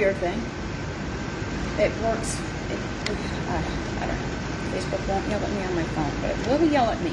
[0.00, 0.40] weird thing.
[1.78, 2.40] It works.
[2.70, 2.78] It,
[3.10, 3.62] uh,
[4.00, 4.30] I don't know.
[4.72, 7.12] Facebook won't yell at me on my phone, but it will yell at me.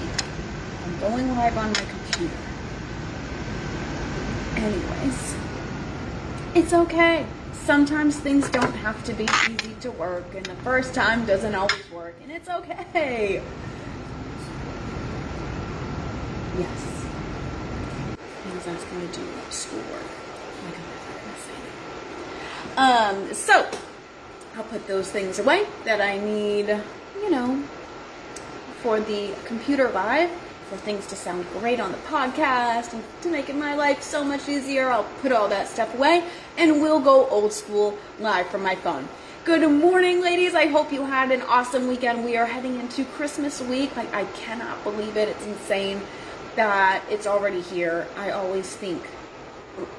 [0.85, 2.37] I'm going live on my computer.
[4.55, 5.35] Anyways,
[6.55, 7.25] it's okay.
[7.51, 11.91] Sometimes things don't have to be easy to work, and the first time doesn't always
[11.91, 13.43] work, and it's okay.
[16.57, 16.79] Yes.
[18.43, 20.26] Things I was going to do schoolwork.
[22.77, 23.67] Um, so
[24.55, 26.67] I'll put those things away that I need,
[27.15, 27.63] you know,
[28.83, 30.29] for the computer live,
[30.69, 34.23] for things to sound great on the podcast, and to make it my life so
[34.23, 34.91] much easier.
[34.91, 36.23] I'll put all that stuff away,
[36.55, 39.09] and we'll go old school live from my phone.
[39.43, 40.53] Good morning, ladies.
[40.53, 42.23] I hope you had an awesome weekend.
[42.23, 43.95] We are heading into Christmas week.
[43.95, 45.29] Like, I cannot believe it.
[45.29, 45.99] It's insane
[46.55, 48.07] that it's already here.
[48.17, 49.01] I always think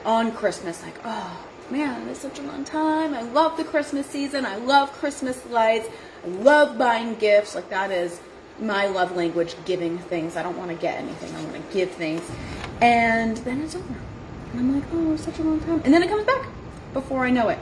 [0.05, 3.15] on Christmas, like, oh man, it's such a long time.
[3.15, 4.47] I love the Christmas season.
[4.47, 5.89] I love Christmas lights.
[6.25, 7.55] I love buying gifts.
[7.55, 8.21] Like, that is
[8.61, 10.37] my love language, giving things.
[10.37, 12.23] I don't want to get anything, I want to give things.
[12.81, 13.95] And then it's over.
[14.53, 15.83] And I'm like, oh, such a long time.
[15.85, 16.47] And then it comes back
[16.93, 17.59] before I know it.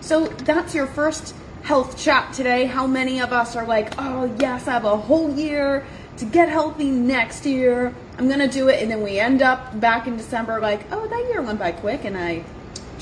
[0.00, 2.66] So that's your first health chat today.
[2.66, 5.86] How many of us are like, oh, yes, I have a whole year
[6.18, 7.94] to get healthy next year.
[8.18, 8.82] I'm going to do it.
[8.82, 12.04] And then we end up back in December like, oh, that year went by quick
[12.04, 12.44] and I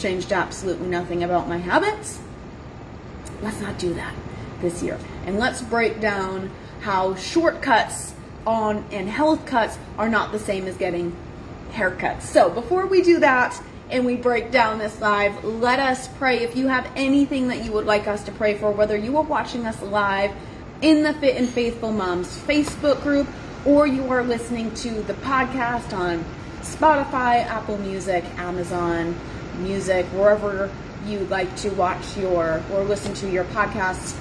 [0.03, 2.21] changed absolutely nothing about my habits.
[3.41, 4.15] Let's not do that
[4.61, 4.99] this year.
[5.27, 6.51] And let's break down
[6.81, 8.13] how shortcuts
[8.47, 11.17] on and health cuts are not the same as getting
[11.71, 12.23] haircuts.
[12.23, 16.39] So before we do that, and we break down this live, let us pray.
[16.39, 19.23] If you have anything that you would like us to pray for, whether you are
[19.23, 20.33] watching us live
[20.81, 23.29] in the Fit and Faithful Moms Facebook group
[23.67, 26.25] or you are listening to the podcast on
[26.63, 29.15] Spotify, Apple Music, Amazon
[29.59, 30.71] Music, wherever
[31.07, 34.19] you like to watch your or listen to your podcasts,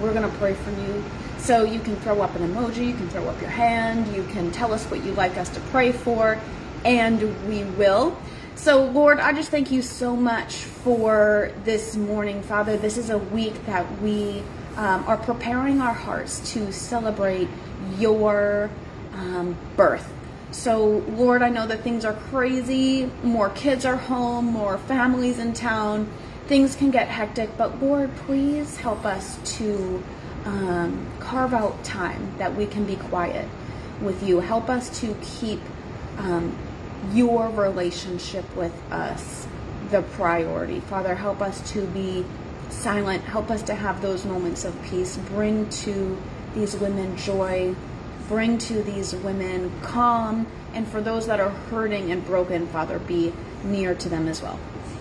[0.00, 1.04] we're going to pray for you.
[1.38, 4.52] So you can throw up an emoji, you can throw up your hand, you can
[4.52, 6.38] tell us what you'd like us to pray for,
[6.84, 8.16] and we will.
[8.54, 12.76] So, Lord, I just thank you so much for this morning, Father.
[12.76, 14.42] This is a week that we
[14.76, 17.48] um, are preparing our hearts to celebrate
[17.98, 18.70] your
[19.14, 20.12] um, birth.
[20.52, 23.10] So, Lord, I know that things are crazy.
[23.22, 26.10] More kids are home, more families in town.
[26.46, 30.02] Things can get hectic, but Lord, please help us to
[30.44, 33.48] um, carve out time that we can be quiet
[34.02, 34.40] with you.
[34.40, 35.60] Help us to keep
[36.18, 36.56] um,
[37.12, 39.46] your relationship with us
[39.90, 40.80] the priority.
[40.80, 42.24] Father, help us to be
[42.70, 43.22] silent.
[43.22, 45.16] Help us to have those moments of peace.
[45.28, 46.20] Bring to
[46.54, 47.74] these women joy.
[48.28, 50.46] Bring to these women calm.
[50.74, 53.32] And for those that are hurting and broken, Father, be
[53.64, 54.58] near to them as well.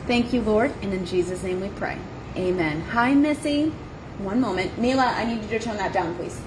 [0.08, 0.74] Thank you, Lord.
[0.82, 1.98] And in Jesus' name we pray.
[2.36, 2.82] Amen.
[2.82, 3.70] Hi, Missy.
[4.18, 4.78] One moment.
[4.78, 6.40] Mila, I need you to turn that down, please.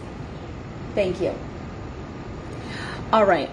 [0.95, 1.35] Thank you.
[3.13, 3.51] All right.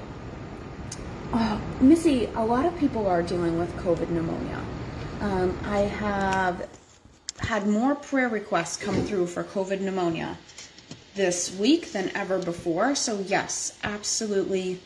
[1.33, 4.59] Oh, Missy, a lot of people are dealing with COVID pneumonia.
[5.21, 6.67] Um, I have
[7.39, 10.37] had more prayer requests come through for COVID pneumonia
[11.15, 12.95] this week than ever before.
[12.95, 14.79] So, yes, absolutely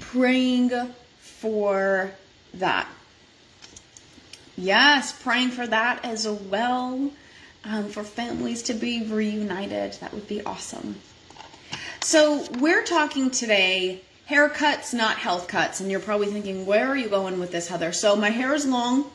[0.00, 0.70] praying
[1.18, 2.12] for
[2.54, 2.88] that.
[4.56, 7.10] Yes, praying for that as well.
[7.64, 9.94] Um, for families to be reunited.
[9.94, 10.96] That would be awesome.
[12.00, 15.80] So, we're talking today haircuts, not health cuts.
[15.80, 17.92] And you're probably thinking, where are you going with this, Heather?
[17.92, 19.10] So, my hair is long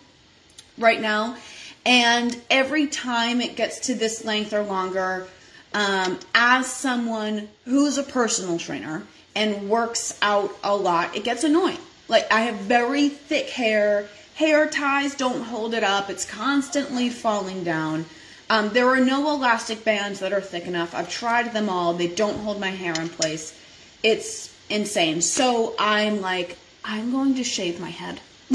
[0.77, 1.37] right now.
[1.85, 5.27] And every time it gets to this length or longer,
[5.73, 9.03] um, as someone who's a personal trainer
[9.35, 11.79] and works out a lot, it gets annoying.
[12.07, 14.07] Like, I have very thick hair.
[14.35, 16.09] Hair ties don't hold it up.
[16.09, 18.05] It's constantly falling down.
[18.49, 20.93] Um, there are no elastic bands that are thick enough.
[20.93, 21.93] I've tried them all.
[21.93, 23.57] They don't hold my hair in place.
[24.03, 25.21] It's insane.
[25.21, 28.19] So I'm like, I'm going to shave my head.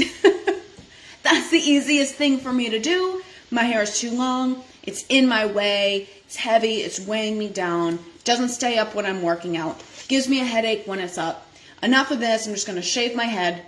[1.23, 3.21] That's the easiest thing for me to do.
[3.51, 4.63] My hair is too long.
[4.83, 6.07] It's in my way.
[6.25, 6.77] It's heavy.
[6.77, 7.99] It's weighing me down.
[8.23, 9.81] Doesn't stay up when I'm working out.
[10.07, 11.47] Gives me a headache when it's up.
[11.81, 12.47] Enough of this.
[12.47, 13.65] I'm just going to shave my head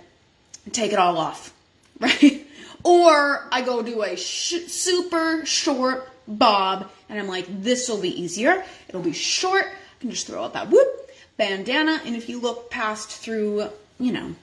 [0.64, 1.52] and take it all off.
[2.00, 2.48] Right?
[2.84, 8.20] Or I go do a sh- super short bob and I'm like, this will be
[8.20, 8.64] easier.
[8.88, 9.66] It'll be short.
[9.66, 10.88] I can just throw out that whoop
[11.36, 12.00] bandana.
[12.04, 13.68] And if you look past through,
[13.98, 14.34] you know,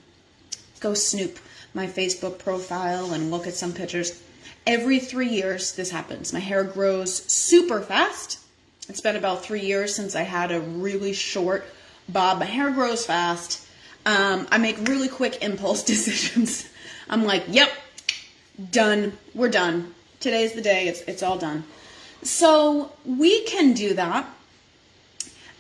[0.80, 1.40] go snoop
[1.74, 4.22] my Facebook profile and look at some pictures.
[4.68, 6.34] Every three years, this happens.
[6.34, 8.40] My hair grows super fast.
[8.88, 11.66] It's been about three years since I had a really short
[12.08, 12.40] bob.
[12.40, 13.66] My hair grows fast.
[14.06, 16.68] Um, I make really quick impulse decisions.
[17.10, 17.72] I'm like, yep,
[18.72, 19.18] done.
[19.34, 19.94] We're done.
[20.20, 20.88] Today's the day.
[20.88, 21.64] It's it's all done.
[22.24, 24.28] So we can do that.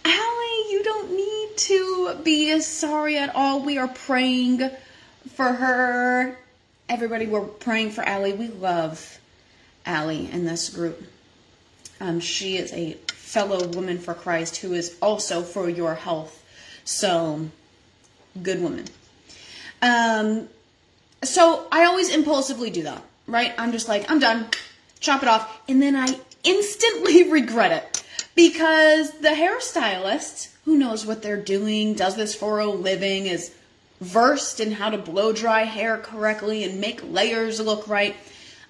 [0.04, 3.62] Allie, you don't need to be sorry at all.
[3.62, 4.70] We are praying
[5.34, 6.38] for her.
[6.90, 8.34] Everybody, we're praying for Allie.
[8.34, 9.20] We love
[9.86, 11.00] Allie in this group.
[12.02, 16.44] Um, she is a fellow woman for Christ who is also for your health.
[16.86, 17.48] So,
[18.42, 18.86] good woman.
[19.84, 20.50] Um,
[21.22, 23.54] so I always impulsively do that, right?
[23.60, 24.48] I'm just like, I'm done,
[25.00, 28.04] chop it off, and then I instantly regret it
[28.34, 33.54] because the hairstylist, who knows what they're doing, does this for a living, is
[34.02, 38.16] versed in how to blow dry hair correctly and make layers look right.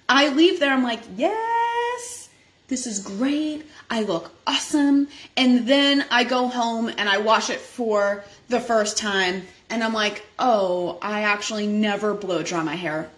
[0.08, 2.28] I leave there, I'm like, yes,
[2.68, 3.64] this is great.
[3.88, 5.08] I look awesome.
[5.36, 9.42] And then I go home and I wash it for the first time.
[9.68, 13.08] And I'm like, oh, I actually never blow dry my hair.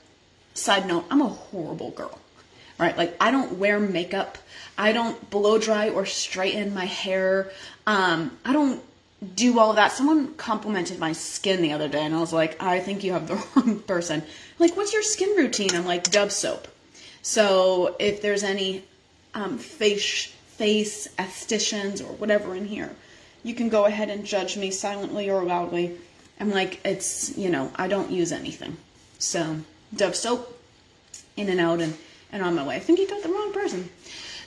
[0.55, 2.19] Side note, I'm a horrible girl,
[2.79, 2.97] right?
[2.97, 4.37] Like, I don't wear makeup.
[4.77, 7.51] I don't blow dry or straighten my hair.
[7.87, 8.83] Um, I don't
[9.35, 9.93] do all of that.
[9.93, 13.29] Someone complimented my skin the other day, and I was like, I think you have
[13.29, 14.23] the wrong person.
[14.59, 15.75] Like, what's your skin routine?
[15.75, 16.69] I'm like, Dove soap.
[17.23, 18.83] So if there's any
[19.35, 22.91] um, face face estheticians or whatever in here,
[23.43, 25.97] you can go ahead and judge me silently or loudly.
[26.41, 28.77] I'm like, it's you know, I don't use anything.
[29.19, 29.59] So
[29.95, 30.59] Dove soap,
[31.37, 31.97] in and out, and
[32.33, 32.77] and on my way.
[32.77, 33.89] I think you got the wrong person.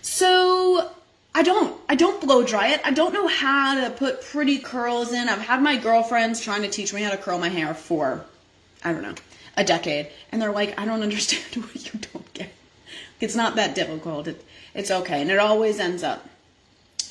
[0.02, 0.92] So
[1.36, 1.78] I don't.
[1.90, 2.82] I don't blow dry it.
[2.86, 5.28] I don't know how to put pretty curls in.
[5.28, 8.24] I've had my girlfriends trying to teach me how to curl my hair for,
[8.86, 9.16] I don't know,
[9.58, 10.08] a decade.
[10.32, 12.54] And they're like, I don't understand what you don't get.
[13.20, 14.30] It's not that difficult.
[14.30, 15.22] It, it's okay.
[15.22, 16.26] And it always ends up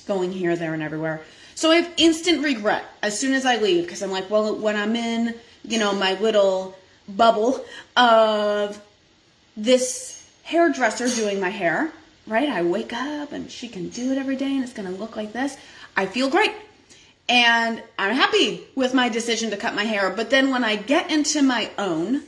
[0.07, 1.21] going here, there, and everywhere.
[1.55, 4.75] So I have instant regret as soon as I leave because I'm like, well, when
[4.75, 5.35] I'm in,
[5.65, 7.63] you know, my little bubble
[7.95, 8.83] of
[9.55, 11.93] this hairdresser doing my hair,
[12.27, 12.49] right?
[12.49, 15.17] I wake up and she can do it every day and it's going to look
[15.17, 15.57] like this.
[15.97, 16.53] I feel great.
[17.29, 20.11] And I'm happy with my decision to cut my hair.
[20.11, 22.23] But then when I get into my own,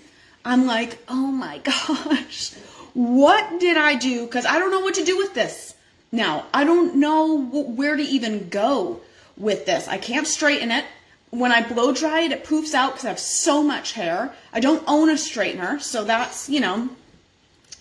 [0.44, 2.54] I'm like, oh my gosh,
[2.94, 4.24] what did I do?
[4.24, 5.74] Because I don't know what to do with this.
[6.12, 9.00] Now, I don't know where to even go
[9.36, 9.88] with this.
[9.88, 10.84] I can't straighten it.
[11.30, 14.32] When I blow dry it, it poofs out because I have so much hair.
[14.52, 16.88] I don't own a straightener, so that's, you know,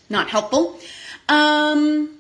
[0.10, 0.80] not helpful.
[1.28, 2.18] Um,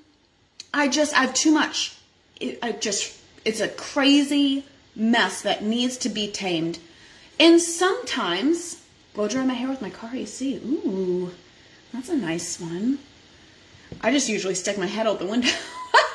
[0.74, 1.96] I just, I have too much.
[2.40, 4.66] It, I just, it's a crazy
[4.96, 6.80] mess that needs to be tamed.
[7.40, 8.82] And sometimes,
[9.14, 10.56] blow dry my hair with my car AC.
[10.66, 11.32] Ooh,
[11.94, 13.00] that's a nice one.
[14.02, 15.50] I just usually stick my head out the window.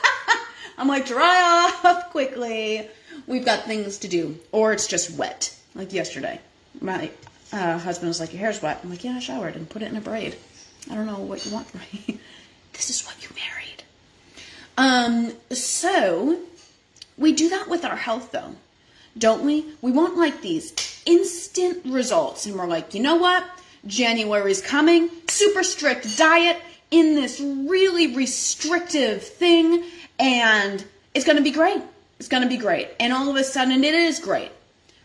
[0.79, 2.89] I'm like, dry off quickly.
[3.27, 4.39] We've got things to do.
[4.53, 6.41] Or it's just wet, like yesterday.
[6.81, 7.11] My
[7.53, 8.81] uh, husband was like, your hair's wet.
[8.83, 10.37] I'm like, yeah, I showered and put it in a braid.
[10.91, 12.20] I don't know what you want from me.
[12.81, 13.83] This is what you married.
[14.79, 16.41] Um, so
[17.19, 18.55] we do that with our health though,
[19.19, 19.67] don't we?
[19.83, 23.45] We want like these instant results and we're like, you know what?
[23.87, 26.57] January's coming, super strict diet
[26.91, 29.85] in this really restrictive thing
[30.19, 30.83] and
[31.13, 31.83] it's to be great.
[32.19, 32.89] It's to be great.
[32.99, 34.53] And all of a sudden it is great.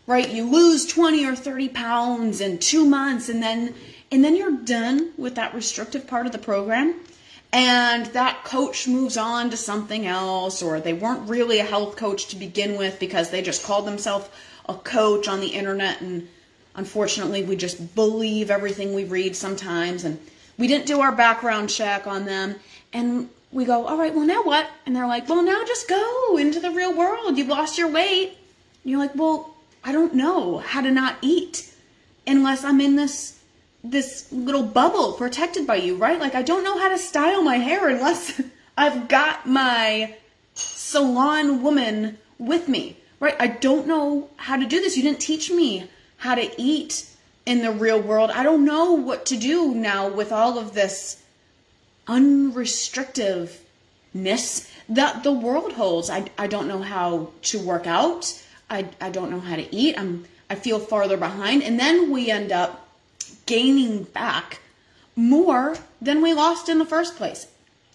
[0.06, 0.30] Right?
[0.30, 3.74] You lose 20 or 30 pounds in 2 months and then
[4.10, 6.94] and then you're done with that restrictive part of the program
[7.56, 12.26] and that coach moves on to something else or they weren't really a health coach
[12.26, 14.28] to begin with because they just called themselves
[14.68, 16.02] a coach on the internet.
[16.02, 16.28] And
[16.74, 20.04] unfortunately we just believe everything we read sometimes.
[20.04, 20.20] And
[20.58, 22.56] we didn't do our background check on them.
[22.92, 24.68] And we go all right well now what?
[24.84, 27.38] And they're like well now just go into the real world.
[27.38, 28.36] You've lost your weight.
[28.84, 31.72] And you're like well i don't know how to not eat
[32.26, 33.35] unless i'm in this
[33.90, 36.18] this little bubble protected by you, right?
[36.18, 38.40] Like I don't know how to style my hair unless
[38.76, 40.16] I've got my
[40.54, 43.36] salon woman with me, right?
[43.38, 44.96] I don't know how to do this.
[44.96, 45.88] You didn't teach me
[46.18, 47.08] how to eat
[47.44, 48.30] in the real world.
[48.30, 51.22] I don't know what to do now with all of this
[52.06, 56.10] unrestrictiveness that the world holds.
[56.10, 58.42] I, I don't know how to work out.
[58.68, 59.98] I, I don't know how to eat.
[59.98, 61.62] I'm I feel farther behind.
[61.62, 62.85] And then we end up
[63.46, 64.60] gaining back
[65.14, 67.46] more than we lost in the first place.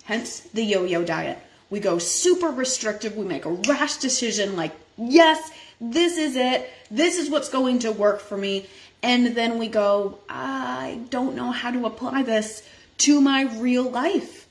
[0.05, 1.37] Hence the yo yo diet.
[1.69, 3.15] We go super restrictive.
[3.15, 6.69] We make a rash decision like, yes, this is it.
[6.89, 8.65] This is what's going to work for me.
[9.03, 12.67] And then we go, I don't know how to apply this
[12.99, 14.47] to my real life.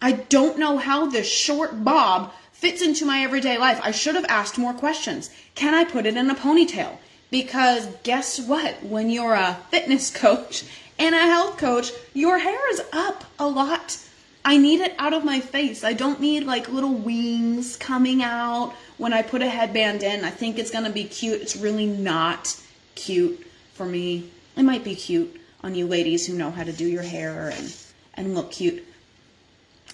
[0.00, 3.80] I don't know how this short bob fits into my everyday life.
[3.82, 5.30] I should have asked more questions.
[5.54, 6.98] Can I put it in a ponytail?
[7.32, 8.80] Because guess what?
[8.84, 10.64] When you're a fitness coach
[11.00, 13.98] and a health coach, your hair is up a lot
[14.44, 15.84] I need it out of my face.
[15.84, 20.24] I don't need like little wings coming out when I put a headband in.
[20.24, 21.40] I think it's going to be cute.
[21.40, 22.60] It's really not
[22.94, 24.30] cute for me.
[24.56, 27.76] It might be cute on you ladies who know how to do your hair and,
[28.14, 28.84] and look cute.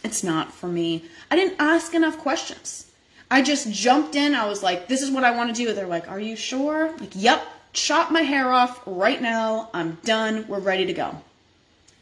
[0.02, 1.04] It's not for me.
[1.30, 2.87] I didn't ask enough questions.
[3.30, 4.34] I just jumped in.
[4.34, 5.72] I was like, this is what I want to do.
[5.72, 6.96] They're like, are you sure?
[6.98, 9.68] Like, yep, chop my hair off right now.
[9.74, 10.46] I'm done.
[10.48, 11.20] We're ready to go.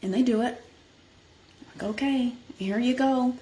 [0.01, 0.63] And they do it.
[1.59, 3.35] I'm like, okay, here you go.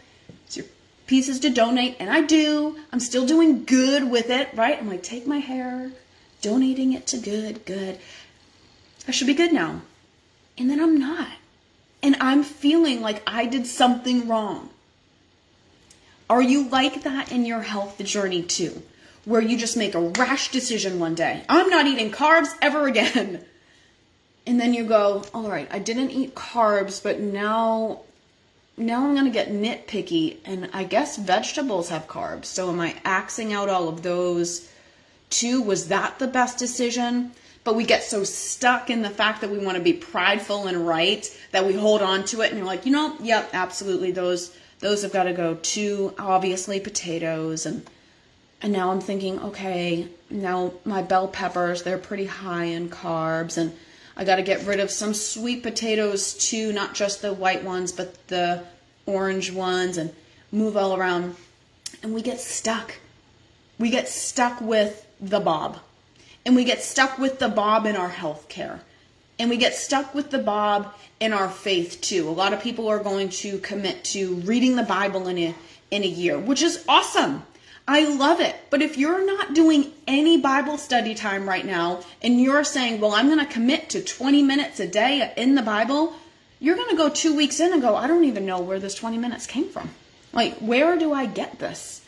[0.46, 0.65] It's your
[1.06, 1.98] pieces to donate.
[2.00, 2.80] And I do.
[2.92, 4.77] I'm still doing good with it, right?
[4.77, 5.92] I'm like, take my hair,
[6.42, 8.00] donating it to good, good.
[9.08, 9.82] I should be good now.
[10.58, 11.27] And then I'm not.
[12.01, 14.70] And I'm feeling like I did something wrong.
[16.29, 18.82] Are you like that in your health journey too?
[19.25, 21.44] Where you just make a rash decision one day.
[21.50, 23.44] I'm not eating carbs ever again.
[24.48, 28.01] And then you go, all right, I didn't eat carbs, but now
[28.77, 32.46] now I'm going to get nitpicky and I guess vegetables have carbs.
[32.46, 34.70] So am I axing out all of those
[35.29, 35.62] too?
[35.62, 37.32] Was that the best decision?
[37.63, 40.86] But we get so stuck in the fact that we want to be prideful and
[40.86, 44.55] right that we hold on to it and you're like, you know, yep, absolutely those
[44.86, 46.13] those have got to go too.
[46.20, 47.89] Obviously potatoes and
[48.62, 53.75] and now I'm thinking, okay, now my bell peppers, they're pretty high in carbs and
[54.15, 57.92] I got to get rid of some sweet potatoes too, not just the white ones,
[57.92, 58.63] but the
[59.08, 60.13] orange ones and
[60.51, 61.36] move all around.
[62.04, 62.94] And we get stuck.
[63.80, 65.80] We get stuck with the bob.
[66.46, 68.82] And we get stuck with the bob in our health care.
[69.38, 72.30] And we get stuck with the bob in our faith too.
[72.30, 75.56] A lot of people are going to commit to reading the Bible in a
[75.92, 77.44] in a year, which is awesome.
[77.88, 78.56] I love it.
[78.72, 83.13] But if you're not doing any Bible study time right now and you're saying, well,
[83.13, 86.15] I'm going to commit to 20 minutes a day in the Bible,
[86.60, 88.96] you're going to go two weeks in and go, I don't even know where this
[88.96, 89.92] 20 minutes came from.
[90.34, 92.01] Like, where do I get this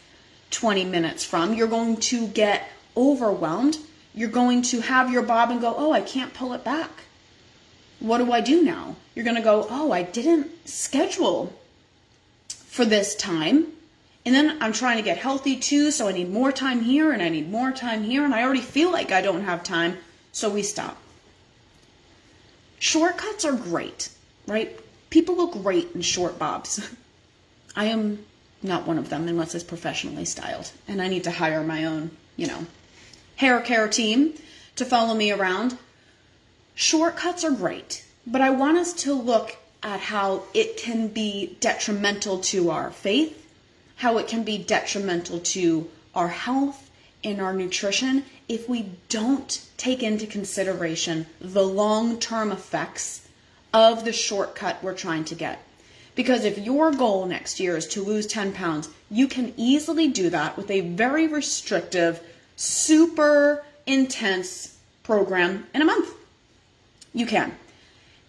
[0.49, 1.53] 20 minutes from?
[1.53, 3.77] You're going to get overwhelmed.
[4.15, 6.89] You're going to have your bob and go, oh, I can't pull it back.
[7.99, 8.95] What do I do now?
[9.15, 11.53] You're going to go, oh, I didn't schedule
[12.49, 13.73] for this time
[14.27, 17.21] and then I'm trying to get healthy too, so I need more time here and
[17.21, 19.95] I need more time here, and I already feel like I don't have time,
[20.33, 20.97] so we stop.
[22.77, 24.09] Shortcuts are great,
[24.45, 24.77] right?
[25.09, 26.93] People look great in short bobs.
[27.77, 28.25] I am
[28.61, 32.11] not one of them unless it's professionally styled, and I need to hire my own,
[32.35, 32.65] you know,
[33.37, 34.33] hair care team
[34.75, 35.77] to follow me around.
[36.77, 42.39] Shortcuts are great, but I want us to look at how it can be detrimental
[42.39, 43.43] to our faith
[43.97, 46.89] how it can be detrimental to our health
[47.23, 53.27] and our nutrition if we don't take into consideration the long term effects
[53.73, 55.59] of the shortcut we're trying to get.
[56.15, 60.29] Because if your goal next year is to lose 10 pounds, you can easily do
[60.29, 62.19] that with a very restrictive,
[62.55, 66.11] super intense program in a month.
[67.17, 67.57] You can.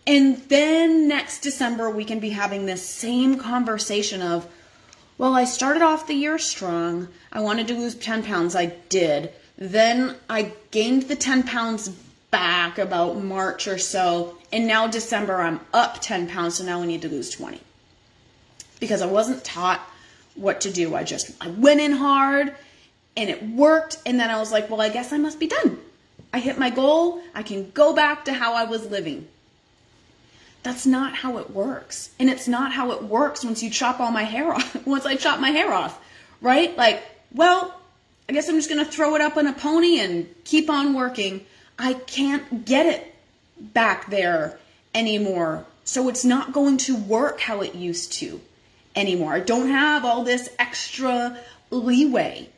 [0.06, 4.48] And then next December, we can be having this same conversation of,
[5.18, 7.08] well, I started off the year strong.
[7.30, 8.56] I wanted to lose 10 pounds.
[8.56, 9.34] I did.
[9.58, 11.90] Then I gained the 10 pounds
[12.30, 14.38] back about March or so.
[14.50, 16.54] And now December, I'm up 10 pounds.
[16.54, 17.60] So now we need to lose 20.
[18.80, 19.82] Because I wasn't taught
[20.34, 20.94] what to do.
[20.94, 22.54] I just, I went in hard
[23.18, 23.98] and it worked.
[24.06, 25.78] And then I was like, well, I guess I must be done.
[26.32, 27.22] I hit my goal.
[27.34, 29.28] I can go back to how I was living.
[30.62, 32.10] That's not how it works.
[32.18, 35.16] And it's not how it works once you chop all my hair off, once I
[35.16, 35.98] chop my hair off,
[36.40, 36.76] right?
[36.76, 37.74] Like, well,
[38.28, 40.94] I guess I'm just going to throw it up on a pony and keep on
[40.94, 41.46] working.
[41.78, 43.14] I can't get it
[43.58, 44.58] back there
[44.94, 45.64] anymore.
[45.84, 48.40] So it's not going to work how it used to
[48.94, 49.32] anymore.
[49.32, 51.38] I don't have all this extra
[51.70, 52.50] leeway.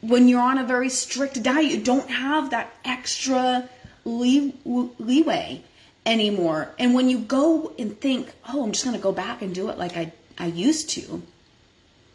[0.00, 3.68] When you're on a very strict diet, you don't have that extra
[4.04, 5.62] lee- leeway
[6.06, 6.70] anymore.
[6.78, 9.68] And when you go and think, oh, I'm just going to go back and do
[9.68, 11.22] it like I, I used to,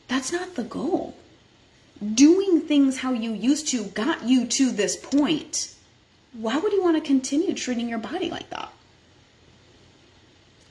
[0.08, 1.16] that's not the goal.
[2.14, 5.74] Doing things how you used to got you to this point.
[6.34, 8.72] Why would you want to continue treating your body like that?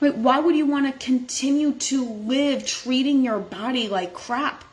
[0.01, 4.65] Like, why would you want to continue to live treating your body like crap?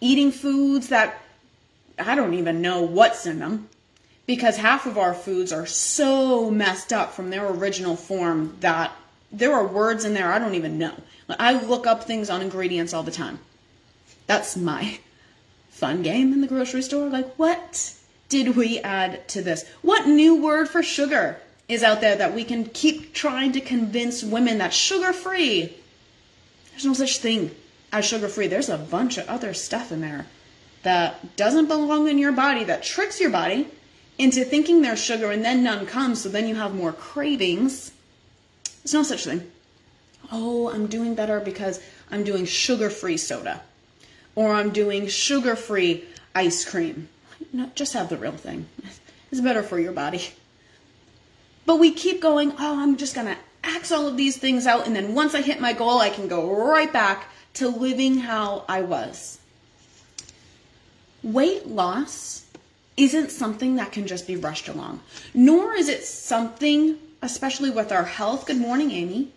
[0.00, 1.20] Eating foods that
[1.98, 3.68] I don't even know what's in them
[4.26, 8.92] because half of our foods are so messed up from their original form that
[9.32, 10.94] there are words in there I don't even know.
[11.28, 13.38] I look up things on ingredients all the time.
[14.26, 14.98] That's my
[15.70, 17.08] fun game in the grocery store.
[17.08, 17.94] Like, what
[18.28, 19.64] did we add to this?
[19.82, 21.38] What new word for sugar
[21.68, 25.76] is out there that we can keep trying to convince women that sugar free?
[26.70, 27.50] There's no such thing
[27.92, 28.46] as sugar free.
[28.46, 30.26] There's a bunch of other stuff in there
[30.86, 33.68] that doesn't belong in your body that tricks your body
[34.18, 37.92] into thinking there's sugar and then none comes, so then you have more cravings.
[38.82, 39.50] There's no such thing.
[40.32, 43.62] Oh, I'm doing better because I'm doing sugar free soda
[44.34, 47.08] or I'm doing sugar free ice cream.
[47.52, 48.66] No, just have the real thing.
[49.32, 50.22] It's better for your body.
[51.66, 54.86] But we keep going, oh, I'm just going to axe all of these things out,
[54.86, 58.64] and then once I hit my goal, I can go right back to living how
[58.68, 59.35] I was.
[61.26, 62.46] Weight loss
[62.96, 65.00] isn't something that can just be rushed along,
[65.34, 69.32] nor is it something, especially with our health, good morning, Amy,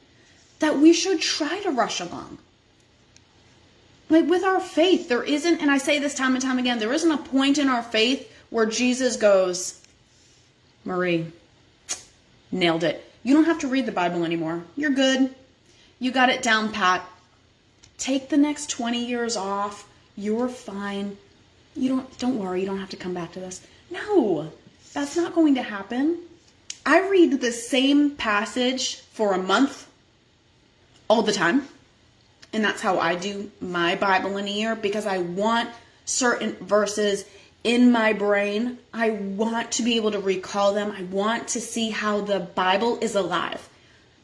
[0.59, 2.37] that we should try to rush along.
[4.07, 6.93] Like with our faith, there isn't, and I say this time and time again, there
[6.93, 9.81] isn't a point in our faith where Jesus goes,
[10.85, 11.25] Marie,
[12.51, 13.03] nailed it.
[13.23, 14.63] You don't have to read the Bible anymore.
[14.77, 15.33] You're good.
[15.97, 17.03] You got it down pat.
[17.97, 19.89] Take the next 20 years off.
[20.15, 21.17] You're fine.
[21.79, 23.65] You don't don't worry, you don't have to come back to this.
[23.89, 24.51] No.
[24.93, 26.17] That's not going to happen.
[26.85, 29.87] I read the same passage for a month
[31.07, 31.67] all the time.
[32.51, 35.69] And that's how I do my Bible in a year because I want
[36.05, 37.25] certain verses
[37.63, 38.79] in my brain.
[38.93, 40.91] I want to be able to recall them.
[40.91, 43.69] I want to see how the Bible is alive.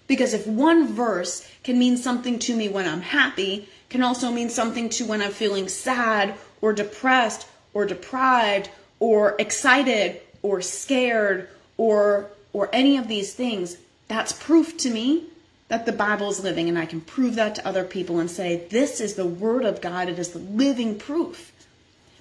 [0.07, 4.49] Because if one verse can mean something to me when I'm happy, can also mean
[4.49, 8.69] something to when I'm feeling sad or depressed or deprived
[8.99, 15.25] or excited or scared or or any of these things, that's proof to me
[15.67, 18.65] that the Bible is living and I can prove that to other people and say
[18.69, 21.51] this is the word of God, it is the living proof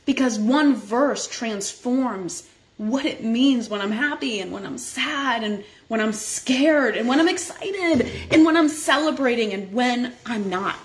[0.06, 5.64] because one verse transforms what it means when I'm happy and when I'm sad and
[5.88, 10.76] when I'm scared and when I'm excited and when I'm celebrating and when I'm not.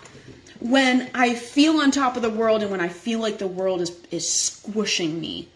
[0.60, 3.82] When I feel on top of the world and when I feel like the world
[3.82, 5.48] is, is squishing me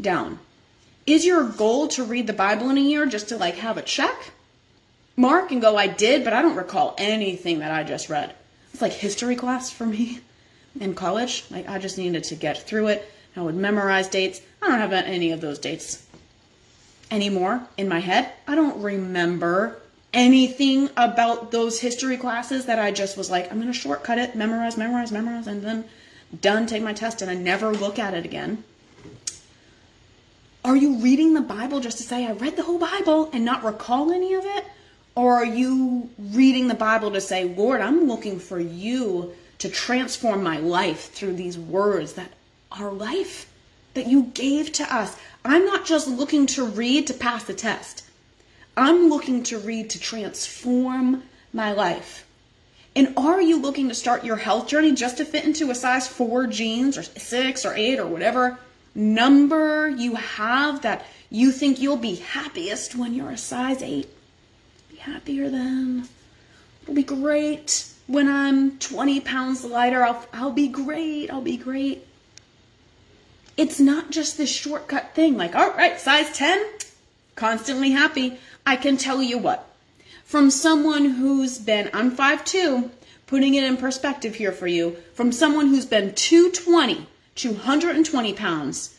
[0.00, 0.38] down.
[1.06, 3.82] Is your goal to read the Bible in a year just to like have a
[3.82, 4.32] check
[5.16, 8.34] mark and go, I did, but I don't recall anything that I just read?
[8.72, 10.20] It's like history class for me
[10.80, 11.44] in college.
[11.50, 13.10] Like I just needed to get through it.
[13.36, 14.40] I would memorize dates.
[14.62, 16.06] I don't have any of those dates
[17.10, 18.30] anymore in my head.
[18.46, 19.80] I don't remember
[20.14, 24.34] anything about those history classes that I just was like, I'm going to shortcut it,
[24.34, 25.84] memorize, memorize, memorize, and then
[26.40, 28.64] done, take my test, and I never look at it again.
[30.64, 33.62] Are you reading the Bible just to say, I read the whole Bible and not
[33.62, 34.64] recall any of it?
[35.14, 40.42] Or are you reading the Bible to say, Lord, I'm looking for you to transform
[40.42, 42.32] my life through these words that
[42.72, 43.50] are life
[43.94, 45.16] that you gave to us.
[45.44, 48.03] I'm not just looking to read to pass the test.
[48.76, 52.26] I'm looking to read to transform my life.
[52.96, 56.06] And are you looking to start your health journey just to fit into a size
[56.06, 58.58] 4 jeans or 6 or 8 or whatever
[58.94, 64.08] number you have that you think you'll be happiest when you're a size 8?
[64.90, 66.08] Be happier then.
[66.82, 72.06] It'll be great when I'm 20 pounds lighter, I'll, I'll be great, I'll be great.
[73.56, 76.62] It's not just this shortcut thing like, all right, size 10,
[77.34, 78.38] constantly happy.
[78.66, 79.70] I can tell you what,
[80.24, 82.90] from someone who's been, I'm 5'2,
[83.26, 88.98] putting it in perspective here for you, from someone who's been 220, 220 pounds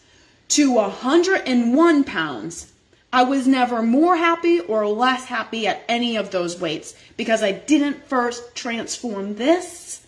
[0.50, 2.72] to 101 pounds
[3.16, 7.54] I was never more happy or less happy at any of those weights because I
[7.54, 10.06] didn't first transform this.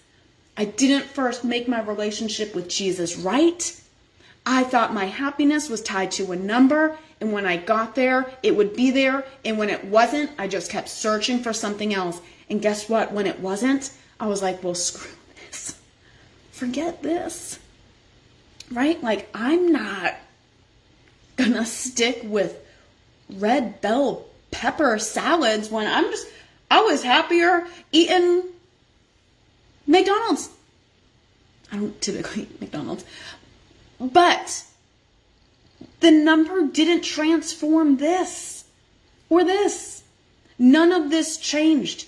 [0.57, 3.81] I didn't first make my relationship with Jesus right.
[4.45, 8.55] I thought my happiness was tied to a number, and when I got there, it
[8.55, 12.21] would be there, and when it wasn't, I just kept searching for something else.
[12.49, 13.11] And guess what?
[13.11, 15.79] When it wasn't, I was like, well, screw this.
[16.51, 17.59] Forget this.
[18.71, 19.01] Right?
[19.01, 20.15] Like, I'm not
[21.37, 22.57] gonna stick with
[23.29, 26.27] red bell pepper salads when I'm just,
[26.69, 28.43] I was happier eating
[29.85, 30.49] McDonald's.
[31.71, 33.05] I don't typically eat McDonald's.
[33.99, 34.63] But
[35.99, 38.65] the number didn't transform this
[39.29, 40.03] or this.
[40.59, 42.07] None of this changed.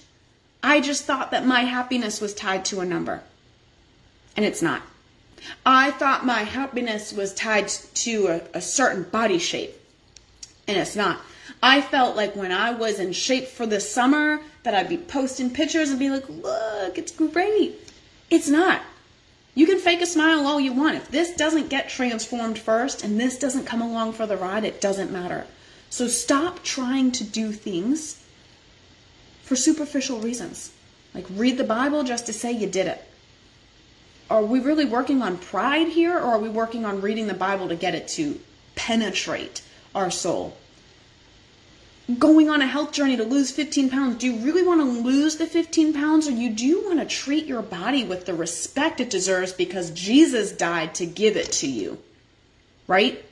[0.61, 3.21] I just thought that my happiness was tied to a number.
[4.35, 4.81] And it's not.
[5.65, 9.75] I thought my happiness was tied to a, a certain body shape
[10.69, 11.19] and it's not.
[11.63, 15.49] I felt like when I was in shape for the summer that I'd be posting
[15.49, 17.73] pictures and be like, look, it's great.
[18.29, 18.81] It's not.
[19.59, 20.95] You can fake a smile all you want.
[20.95, 24.79] If this doesn't get transformed first and this doesn't come along for the ride, it
[24.79, 25.45] doesn't matter.
[25.89, 28.23] So stop trying to do things
[29.43, 30.71] for superficial reasons.
[31.13, 33.03] Like, read the Bible just to say you did it.
[34.29, 37.67] Are we really working on pride here, or are we working on reading the Bible
[37.67, 38.39] to get it to
[38.75, 39.61] penetrate
[39.93, 40.55] our soul?
[42.17, 45.37] Going on a health journey to lose 15 pounds, do you really want to lose
[45.37, 48.99] the 15 pounds, or you do you want to treat your body with the respect
[48.99, 51.99] it deserves because Jesus died to give it to you?
[52.87, 53.23] Right?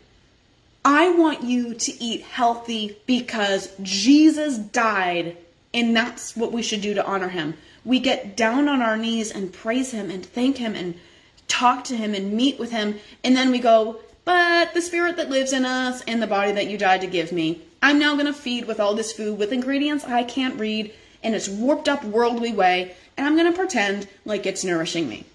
[0.86, 5.38] I want you to eat healthy because Jesus died,
[5.74, 7.56] and that's what we should do to honor him
[7.88, 11.00] we get down on our knees and praise Him and thank Him and
[11.48, 13.00] talk to Him and meet with Him.
[13.24, 16.70] And then we go, but the spirit that lives in us and the body that
[16.70, 19.52] you died to give me, I'm now going to feed with all this food with
[19.52, 24.08] ingredients I can't read in its warped up worldly way, and I'm going to pretend
[24.26, 25.26] like it's nourishing me.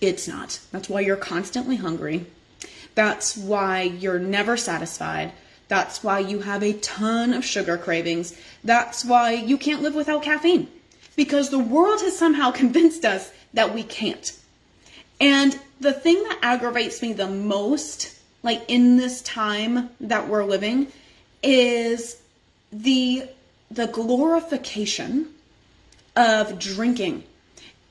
[0.00, 0.60] It's not.
[0.70, 2.26] That's why you're constantly hungry.
[2.94, 5.32] That's why you're never satisfied.
[5.68, 8.38] That's why you have a ton of sugar cravings.
[8.64, 10.68] That's why you can't live without caffeine
[11.14, 14.32] because the world has somehow convinced us that we can't.
[15.20, 20.88] And the thing that aggravates me the most, like in this time that we're living,
[21.42, 22.20] is
[22.72, 23.28] the
[23.70, 25.28] the glorification
[26.16, 27.22] of drinking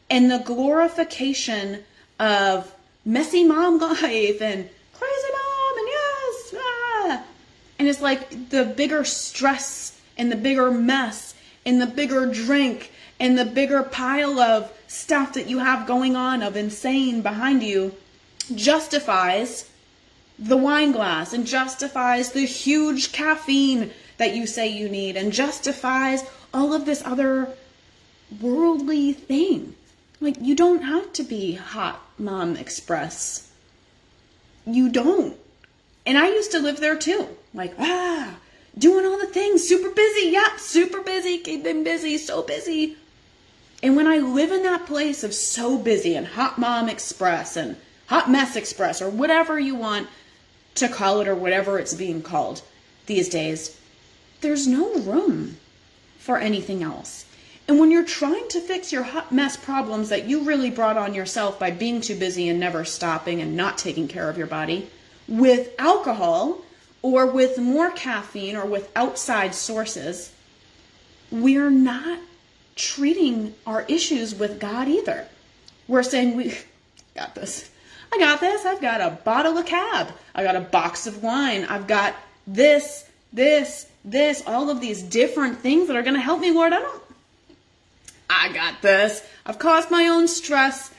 [0.10, 1.84] and the glorification
[2.20, 2.74] of
[3.06, 7.24] messy mom life and crazy mom and yes ah.
[7.80, 13.38] and it's like the bigger stress and the bigger mess and the bigger drink and
[13.38, 17.94] the bigger pile of stuff that you have going on of insane behind you
[18.56, 19.70] justifies
[20.40, 26.24] the wine glass and justifies the huge caffeine that you say you need and justifies
[26.54, 27.50] all of this other
[28.42, 29.76] worldly thing.
[30.20, 33.52] Like, you don't have to be hot mom express.
[34.66, 35.38] You don't.
[36.06, 37.28] And I used to live there too.
[37.54, 38.36] Like, ah,
[38.78, 40.30] doing all the things, super busy.
[40.30, 42.98] Yep, super busy, Keep keeping busy, so busy.
[43.84, 47.78] And when I live in that place of so busy and hot mom express and
[48.08, 50.08] hot mess express or whatever you want
[50.78, 52.62] to call it or whatever it's being called
[53.06, 53.80] these days,
[54.42, 55.58] there's no room
[56.18, 57.26] for anything else.
[57.68, 61.14] And when you're trying to fix your hot mess problems that you really brought on
[61.14, 64.90] yourself by being too busy and never stopping and not taking care of your body
[65.28, 66.60] with alcohol
[67.02, 70.32] or with more caffeine or with outside sources,
[71.30, 72.20] we're not
[72.76, 75.28] treating our issues with God either.
[75.88, 76.58] We're saying, We
[77.16, 77.70] got this.
[78.12, 78.66] I got this.
[78.66, 80.10] I've got a bottle of cab.
[80.34, 81.66] I got a box of wine.
[81.66, 82.16] I've got
[82.46, 86.50] this, this, this, all of these different things that are going to help me.
[86.58, 87.04] I don't.
[88.30, 89.26] I got this.
[89.46, 90.94] I've caused my own stress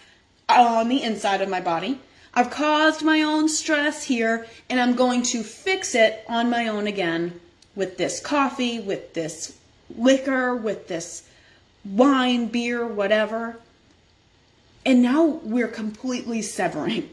[0.49, 2.01] on the inside of my body.
[2.35, 6.87] I've caused my own stress here, and I'm going to fix it on my own
[6.87, 7.41] again
[7.75, 9.59] with this coffee, with this
[9.97, 11.29] liquor, with this
[11.85, 13.57] wine, beer, whatever.
[14.85, 17.11] And now we're completely severing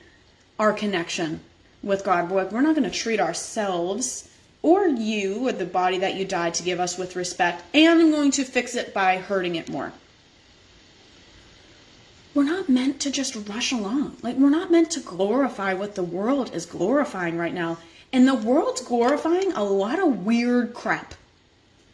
[0.58, 1.42] our connection
[1.84, 2.32] with God.
[2.32, 4.30] We're not going to treat ourselves
[4.62, 8.10] or you or the body that you died to give us with respect, and I'm
[8.10, 9.94] going to fix it by hurting it more.
[12.34, 14.18] We're not meant to just rush along.
[14.24, 17.78] Like, we're not meant to glorify what the world is glorifying right now.
[18.12, 21.14] And the world's glorifying a lot of weird crap.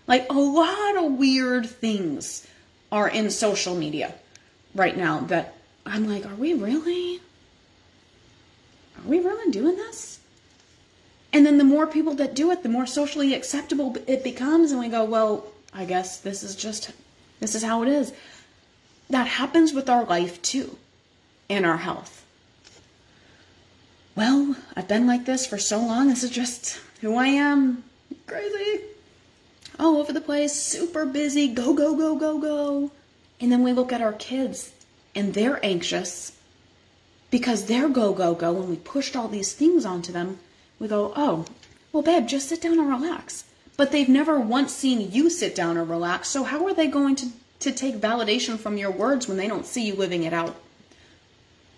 [0.08, 2.48] Like, a lot of weird things
[2.92, 4.16] are in social media
[4.74, 5.56] right now that
[5.86, 7.20] I'm like, are we really?
[8.98, 10.20] Are we really doing this?
[11.34, 14.72] And then the more people that do it, the more socially acceptable it becomes.
[14.72, 16.92] And we go, well, I guess this is just,
[17.40, 18.14] this is how it is.
[19.10, 20.78] That happens with our life too,
[21.50, 22.26] and our health.
[24.16, 26.10] Well, I've been like this for so long.
[26.10, 27.84] This is just who I am.
[28.28, 28.82] Crazy
[29.82, 32.92] all over the place, super busy, go, go, go, go, go.
[33.40, 34.72] And then we look at our kids
[35.16, 36.34] and they're anxious
[37.30, 38.52] because they're go, go, go.
[38.52, 40.40] When we pushed all these things onto them.
[40.80, 41.46] We go, oh,
[41.92, 43.46] well, babe, just sit down and relax.
[43.78, 46.28] But they've never once seen you sit down and relax.
[46.30, 47.28] So how are they going to,
[47.60, 50.56] to take validation from your words when they don't see you living it out?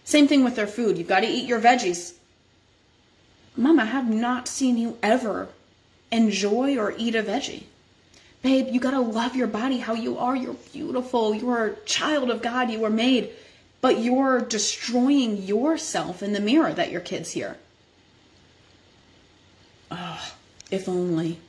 [0.03, 0.97] Same thing with their food.
[0.97, 2.13] You've got to eat your veggies.
[3.55, 5.49] Mom, I have not seen you ever
[6.11, 7.63] enjoy or eat a veggie.
[8.43, 10.35] Babe, you got to love your body how you are.
[10.35, 11.33] You're beautiful.
[11.33, 12.69] You're a child of God.
[12.69, 13.31] You were made.
[13.79, 17.57] But you're destroying yourself in the mirror that your kids hear.
[19.89, 20.31] Oh,
[20.69, 21.39] if only.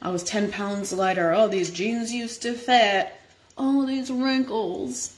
[0.00, 1.32] I was 10 pounds lighter.
[1.32, 3.12] Oh, these jeans used to fit.
[3.58, 5.14] Oh, these wrinkles.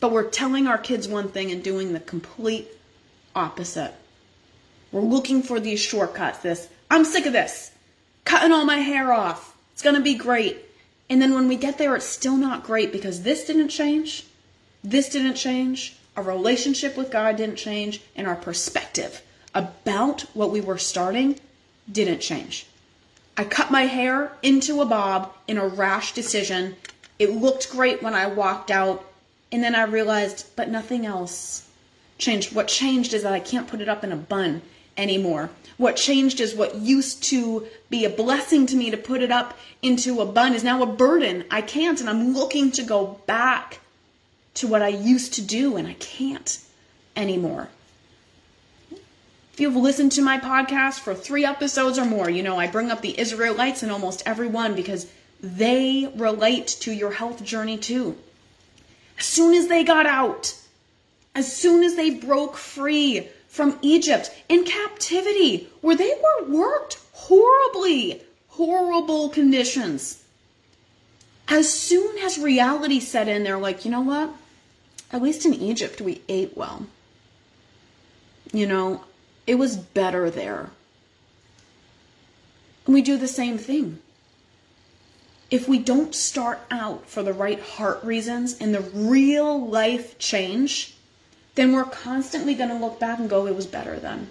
[0.00, 2.68] But we're telling our kids one thing and doing the complete
[3.34, 3.92] opposite.
[4.90, 6.38] We're looking for these shortcuts.
[6.38, 7.72] This, I'm sick of this.
[8.24, 9.47] Cutting all my hair off.
[9.78, 10.58] It's going to be great.
[11.08, 14.26] And then when we get there, it's still not great because this didn't change,
[14.82, 19.22] this didn't change, our relationship with God didn't change, and our perspective
[19.54, 21.38] about what we were starting
[21.92, 22.66] didn't change.
[23.36, 26.74] I cut my hair into a bob in a rash decision.
[27.20, 29.04] It looked great when I walked out,
[29.52, 31.68] and then I realized, but nothing else
[32.18, 32.52] changed.
[32.52, 34.60] What changed is that I can't put it up in a bun
[34.98, 35.50] anymore.
[35.78, 39.56] What changed is what used to be a blessing to me to put it up
[39.80, 41.44] into a bun is now a burden.
[41.50, 43.78] I can't, and I'm looking to go back
[44.54, 46.58] to what I used to do, and I can't
[47.16, 47.68] anymore.
[49.52, 52.90] If you've listened to my podcast for three episodes or more, you know I bring
[52.90, 55.06] up the Israelites in almost every one because
[55.40, 58.16] they relate to your health journey too.
[59.18, 60.54] As soon as they got out,
[61.34, 68.22] as soon as they broke free from Egypt in captivity, where they were worked horribly,
[68.50, 70.22] horrible conditions.
[71.48, 74.30] As soon as reality set in, they're like, you know what?
[75.10, 76.86] At least in Egypt, we ate well.
[78.52, 79.02] You know,
[79.44, 80.70] it was better there.
[82.86, 83.98] And we do the same thing.
[85.50, 90.94] If we don't start out for the right heart reasons and the real life change,
[91.58, 94.28] then we're constantly going to look back and go, it was better then.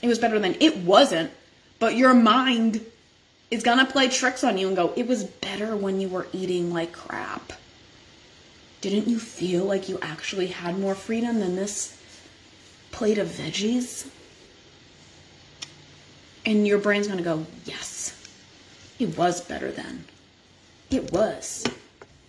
[0.00, 1.32] It was better than it wasn't,
[1.80, 2.86] but your mind
[3.50, 6.28] is going to play tricks on you and go, it was better when you were
[6.32, 7.52] eating like crap.
[8.80, 12.00] Didn't you feel like you actually had more freedom than this
[12.92, 14.08] plate of veggies?
[16.44, 18.30] And your brain's going to go, yes,
[19.00, 20.04] it was better then.
[20.92, 21.64] It was.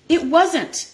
[0.10, 0.91] It wasn't.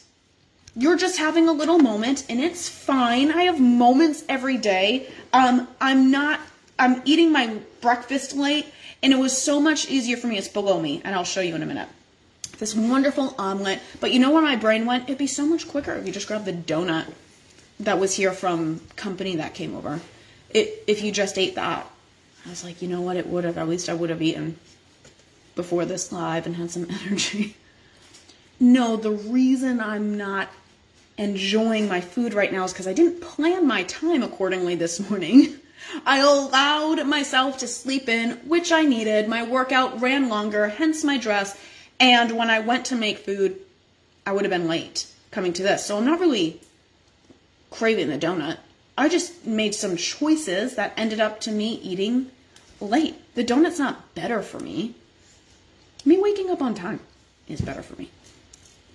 [0.75, 3.31] You're just having a little moment and it's fine.
[3.31, 5.07] I have moments every day.
[5.31, 6.39] Um, I'm not,
[6.79, 8.65] I'm eating my breakfast late
[9.03, 10.37] and it was so much easier for me.
[10.37, 11.89] It's below me and I'll show you in a minute.
[12.57, 13.81] This wonderful omelet.
[13.99, 15.03] But you know where my brain went?
[15.03, 17.11] It'd be so much quicker if you just grabbed the donut
[17.79, 19.99] that was here from company that came over.
[20.49, 21.87] It, if you just ate that.
[22.45, 23.15] I was like, you know what?
[23.15, 24.57] It would have, at least I would have eaten
[25.55, 27.55] before this live and had some energy.
[28.59, 30.49] No, the reason I'm not
[31.17, 35.55] enjoying my food right now is because I didn't plan my time accordingly this morning.
[36.05, 39.27] I allowed myself to sleep in, which I needed.
[39.27, 41.59] My workout ran longer, hence my dress.
[41.99, 43.59] And when I went to make food,
[44.25, 45.85] I would have been late coming to this.
[45.85, 46.61] So I'm not really
[47.69, 48.57] craving the donut.
[48.97, 52.29] I just made some choices that ended up to me eating
[52.79, 53.15] late.
[53.35, 54.95] The donut's not better for me.
[56.05, 56.99] Me waking up on time
[57.47, 58.09] is better for me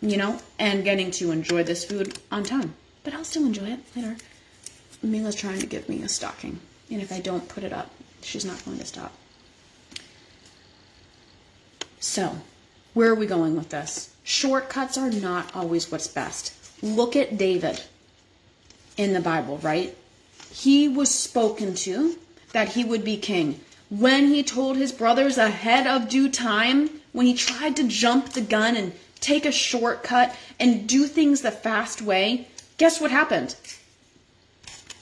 [0.00, 2.74] you know, and getting to enjoy this food on time.
[3.04, 4.16] But I'll still enjoy it later.
[5.02, 6.58] Mila's trying to give me a stocking,
[6.90, 7.90] and if I don't put it up,
[8.22, 9.12] she's not going to stop.
[12.00, 12.37] So,
[12.94, 14.14] where are we going with this?
[14.24, 16.52] Shortcuts are not always what's best.
[16.82, 17.82] Look at David
[18.96, 19.96] in the Bible, right?
[20.50, 22.18] He was spoken to
[22.52, 23.61] that he would be king.
[23.90, 28.40] When he told his brothers ahead of due time, when he tried to jump the
[28.40, 33.57] gun and take a shortcut and do things the fast way, guess what happened?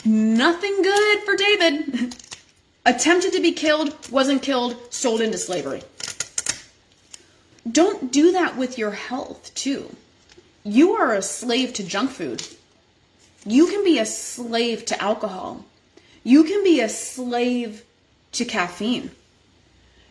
[0.04, 2.16] Nothing good for David.
[2.86, 5.82] Attempted to be killed, wasn't killed, sold into slavery.
[7.70, 9.94] Don't do that with your health, too.
[10.62, 12.46] You are a slave to junk food.
[13.44, 15.64] You can be a slave to alcohol.
[16.22, 17.84] You can be a slave
[18.32, 19.10] to caffeine.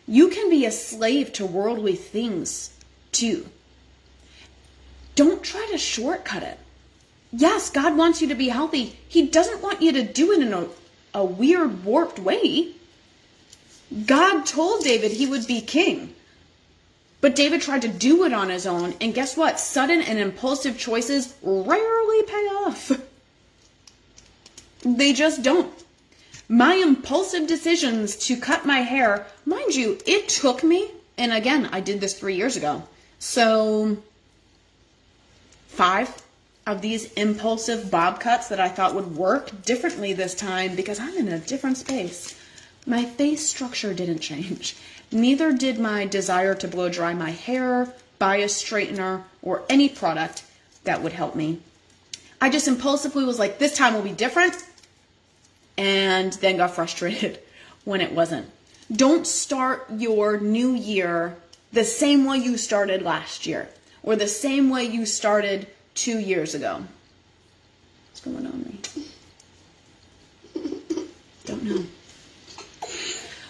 [0.06, 2.70] You can be a slave to worldly things,
[3.12, 3.46] too.
[5.16, 6.58] Don't try to shortcut it.
[7.32, 8.96] Yes, God wants you to be healthy.
[9.08, 10.68] He doesn't want you to do it in a,
[11.12, 12.72] a weird, warped way.
[14.06, 16.14] God told David he would be king.
[17.20, 19.58] But David tried to do it on his own, and guess what?
[19.58, 22.92] Sudden and impulsive choices rarely pay off.
[24.82, 25.72] They just don't.
[26.48, 31.80] My impulsive decisions to cut my hair, mind you, it took me, and again, I
[31.80, 32.84] did this three years ago.
[33.18, 33.96] So
[35.76, 36.22] five
[36.66, 41.16] of these impulsive bob cuts that I thought would work differently this time because I'm
[41.18, 42.34] in a different space.
[42.86, 44.76] My face structure didn't change.
[45.12, 50.44] Neither did my desire to blow dry my hair, buy a straightener, or any product
[50.84, 51.60] that would help me.
[52.40, 54.56] I just impulsively was like, this time will be different,
[55.76, 57.38] and then got frustrated
[57.84, 58.50] when it wasn't.
[58.90, 61.36] Don't start your new year
[61.72, 63.68] the same way you started last year
[64.06, 66.84] or the same way you started two years ago.
[68.08, 68.80] What's going on me?
[71.44, 71.84] Don't know.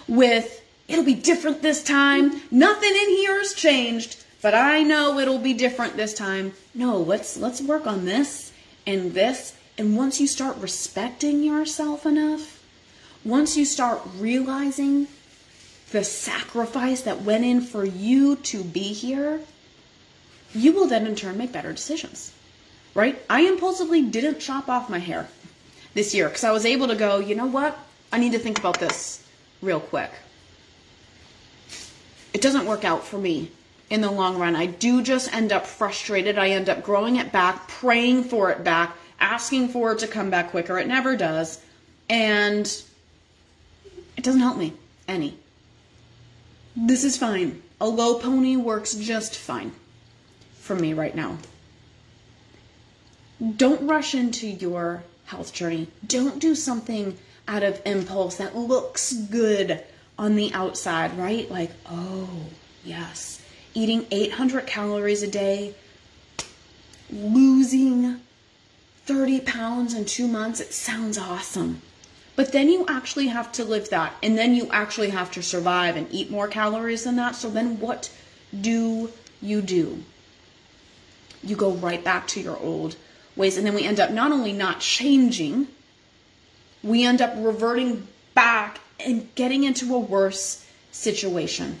[0.07, 2.41] With it'll be different this time.
[2.51, 4.23] Nothing in here has changed.
[4.41, 6.53] but I know it'll be different this time.
[6.73, 8.51] No, let's let's work on this
[8.85, 9.55] and this.
[9.77, 12.63] And once you start respecting yourself enough,
[13.23, 15.07] once you start realizing
[15.91, 19.41] the sacrifice that went in for you to be here,
[20.53, 22.33] you will then in turn make better decisions.
[22.93, 23.21] Right?
[23.29, 25.27] I impulsively didn't chop off my hair
[25.93, 27.77] this year because I was able to go, you know what?
[28.11, 29.23] I need to think about this
[29.61, 30.11] real quick.
[32.33, 33.51] It doesn't work out for me
[33.89, 34.55] in the long run.
[34.55, 36.37] I do just end up frustrated.
[36.37, 40.29] I end up growing it back, praying for it back, asking for it to come
[40.29, 40.77] back quicker.
[40.77, 41.61] It never does.
[42.09, 42.65] And
[44.15, 44.73] it doesn't help me
[45.07, 45.37] any.
[46.75, 47.61] This is fine.
[47.79, 49.71] A low pony works just fine
[50.67, 51.37] for me right now.
[53.55, 55.87] Don't rush into your health journey.
[56.05, 59.83] Don't do something out of impulse that looks good
[60.19, 61.49] on the outside, right?
[61.49, 62.29] Like, oh,
[62.83, 63.41] yes,
[63.73, 65.73] eating 800 calories a day,
[67.09, 68.19] losing
[69.05, 71.81] 30 pounds in two months, it sounds awesome.
[72.35, 74.13] But then you actually have to live that.
[74.21, 77.35] And then you actually have to survive and eat more calories than that.
[77.35, 78.11] So then what
[78.61, 80.03] do you do?
[81.47, 82.95] You go right back to your old
[83.35, 83.57] ways.
[83.57, 85.67] And then we end up not only not changing,
[86.83, 91.79] we end up reverting back and getting into a worse situation.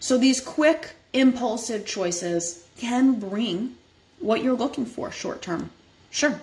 [0.00, 3.76] So these quick, impulsive choices can bring
[4.20, 5.70] what you're looking for short term.
[6.10, 6.40] Sure,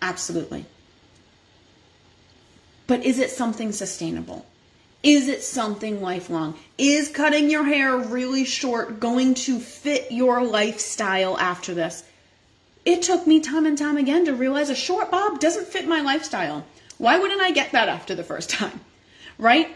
[0.00, 0.64] absolutely.
[2.86, 4.46] But is it something sustainable?
[5.04, 6.58] Is it something lifelong?
[6.78, 12.02] Is cutting your hair really short going to fit your lifestyle after this?
[12.86, 16.00] It took me time and time again to realize a short bob doesn't fit my
[16.00, 16.64] lifestyle.
[16.96, 18.80] Why wouldn't I get that after the first time?
[19.36, 19.68] Right?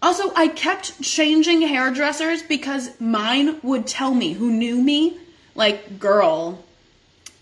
[0.00, 5.18] Also, I kept changing hairdressers because mine would tell me, who knew me,
[5.56, 6.64] like, girl,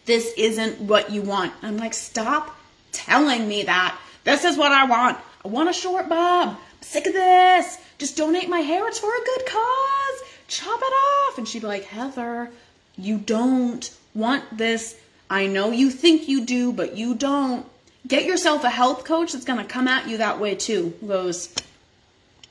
[0.06, 1.52] this isn't what you want.
[1.62, 2.56] I'm like, stop
[2.90, 3.96] telling me that.
[4.24, 5.18] This is what I want.
[5.44, 6.58] I want a short bob.
[6.86, 7.78] Sick of this.
[7.98, 8.86] Just donate my hair.
[8.86, 10.22] It's for a good cause.
[10.46, 11.36] Chop it off.
[11.36, 12.48] And she'd be like, Heather,
[12.96, 14.96] you don't want this.
[15.28, 17.66] I know you think you do, but you don't.
[18.06, 20.94] Get yourself a health coach that's going to come at you that way too.
[21.04, 21.52] goes,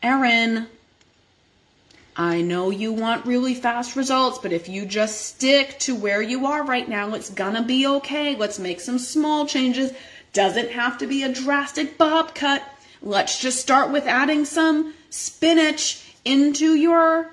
[0.03, 0.67] Erin,
[2.17, 6.45] I know you want really fast results, but if you just stick to where you
[6.45, 8.35] are right now, it's gonna be okay.
[8.35, 9.91] Let's make some small changes
[10.35, 12.61] doesn't have to be a drastic bob cut.
[13.05, 17.29] Let's just start with adding some spinach into your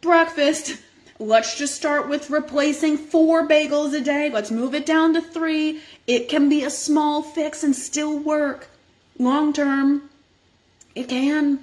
[0.00, 0.78] breakfast.
[1.18, 4.30] Let's just start with replacing four bagels a day.
[4.30, 5.80] Let's move it down to three.
[6.06, 8.68] It can be a small fix and still work.
[9.18, 10.08] Long term,
[10.94, 11.58] it can.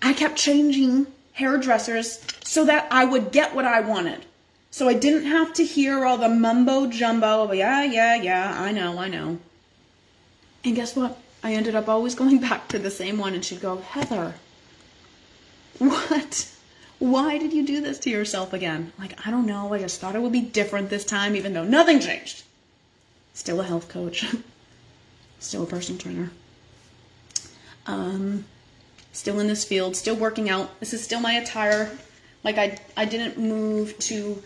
[0.00, 4.26] I kept changing hairdressers so that I would get what I wanted.
[4.70, 8.98] So I didn't have to hear all the mumbo jumbo yeah, yeah, yeah, I know,
[8.98, 9.38] I know.
[10.62, 11.18] And guess what?
[11.42, 14.34] I ended up always going back to the same one, and she'd go, Heather,
[15.78, 16.54] what?
[16.98, 18.92] Why did you do this to yourself again?
[18.98, 19.72] Like, I don't know.
[19.72, 22.42] I just thought it would be different this time, even though nothing changed.
[23.34, 24.26] Still a health coach,
[25.38, 26.30] still a personal trainer.
[27.86, 28.44] Um,
[29.12, 30.80] still in this field, still working out.
[30.80, 31.96] This is still my attire.
[32.42, 34.42] Like I, I didn't move to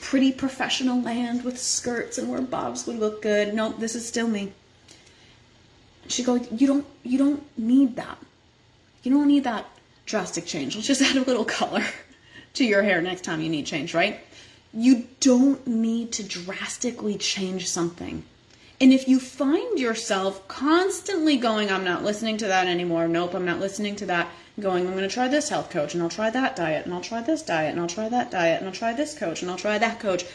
[0.00, 3.54] pretty professional land with skirts and where bobs would look good.
[3.54, 4.52] Nope, this is still me.
[6.08, 8.18] She goes, you don't you don't need that.
[9.02, 9.66] You don't need that
[10.04, 10.74] drastic change.
[10.74, 11.84] Let's just add a little color
[12.54, 14.20] to your hair next time you need change, right?
[14.72, 18.24] You don't need to drastically change something.
[18.80, 23.46] And if you find yourself constantly going, I'm not listening to that anymore, nope, I'm
[23.46, 24.28] not listening to that,
[24.60, 27.00] going, I'm going to try this health coach, and I'll try that diet, and I'll
[27.00, 29.56] try this diet, and I'll try that diet, and I'll try this coach, and I'll
[29.56, 30.26] try that coach.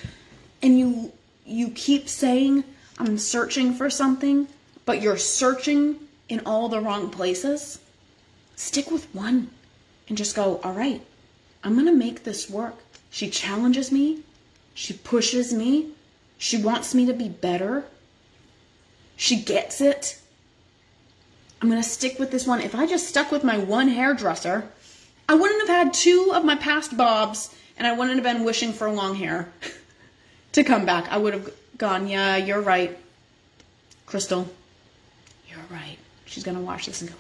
[0.64, 1.12] And you
[1.46, 2.64] you keep saying,
[2.98, 4.48] I'm searching for something,
[4.92, 5.96] but you're searching
[6.28, 7.80] in all the wrong places.
[8.58, 9.50] Stick with one
[10.10, 11.02] and just go, all right,
[11.64, 12.76] I'm going to make this work.
[13.10, 14.24] She challenges me.
[14.74, 15.92] She pushes me.
[16.38, 17.86] She wants me to be better.
[19.16, 20.20] She gets it.
[21.62, 22.60] I'm going to stick with this one.
[22.60, 24.68] If I just stuck with my one hairdresser,
[25.30, 28.74] I wouldn't have had two of my past bobs and I wouldn't have been wishing
[28.74, 29.54] for long hair
[30.52, 31.10] to come back.
[31.10, 33.00] I would have gone, yeah, you're right.
[34.06, 34.50] Crystal,
[35.72, 35.98] right.
[36.26, 37.18] She's going to watch this and go,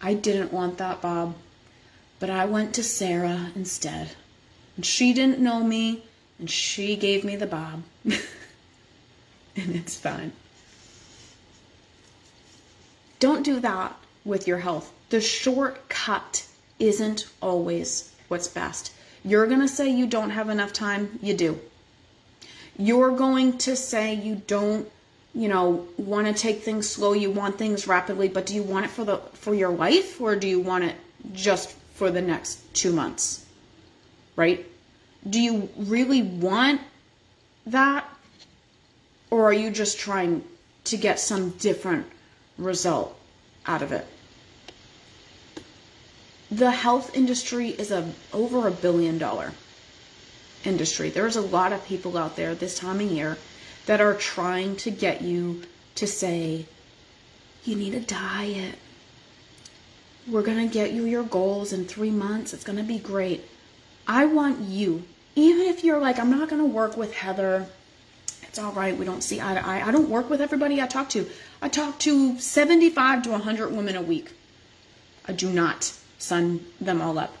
[0.00, 1.34] I didn't want that bob,
[2.18, 4.10] but I went to Sarah instead.
[4.76, 6.02] And she didn't know me
[6.38, 7.82] and she gave me the bob.
[8.04, 8.20] and
[9.56, 10.32] it's fine.
[13.18, 14.92] Don't do that with your health.
[15.08, 16.46] The shortcut
[16.78, 18.92] isn't always what's best.
[19.24, 21.58] You're going to say you don't have enough time, you do.
[22.78, 24.90] You're going to say you don't,
[25.36, 28.86] you know, want to take things slow, you want things rapidly, but do you want
[28.86, 30.96] it for the for your life or do you want it
[31.34, 33.44] just for the next 2 months?
[34.34, 34.66] Right?
[35.28, 36.80] Do you really want
[37.66, 38.08] that
[39.30, 40.42] or are you just trying
[40.84, 42.06] to get some different
[42.56, 43.14] result
[43.66, 44.06] out of it?
[46.50, 49.52] The health industry is a over a billion dollar
[50.64, 51.10] industry.
[51.10, 53.36] There's a lot of people out there this time of year
[53.86, 55.62] that are trying to get you
[55.94, 56.66] to say,
[57.64, 58.76] you need a diet.
[60.28, 62.52] We're going to get you your goals in three months.
[62.52, 63.44] It's going to be great.
[64.06, 67.66] I want you, even if you're like, I'm not going to work with Heather.
[68.42, 68.96] It's all right.
[68.96, 69.86] We don't see eye to eye.
[69.86, 71.28] I don't work with everybody I talk to.
[71.62, 74.32] I talk to 75 to 100 women a week.
[75.26, 77.36] I do not sign them all up.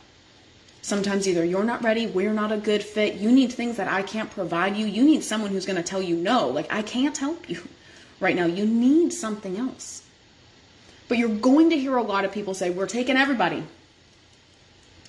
[0.86, 4.02] Sometimes either you're not ready, we're not a good fit, you need things that I
[4.02, 6.46] can't provide you, you need someone who's going to tell you no.
[6.46, 7.66] Like, I can't help you
[8.20, 8.46] right now.
[8.46, 10.04] You need something else.
[11.08, 13.64] But you're going to hear a lot of people say, We're taking everybody.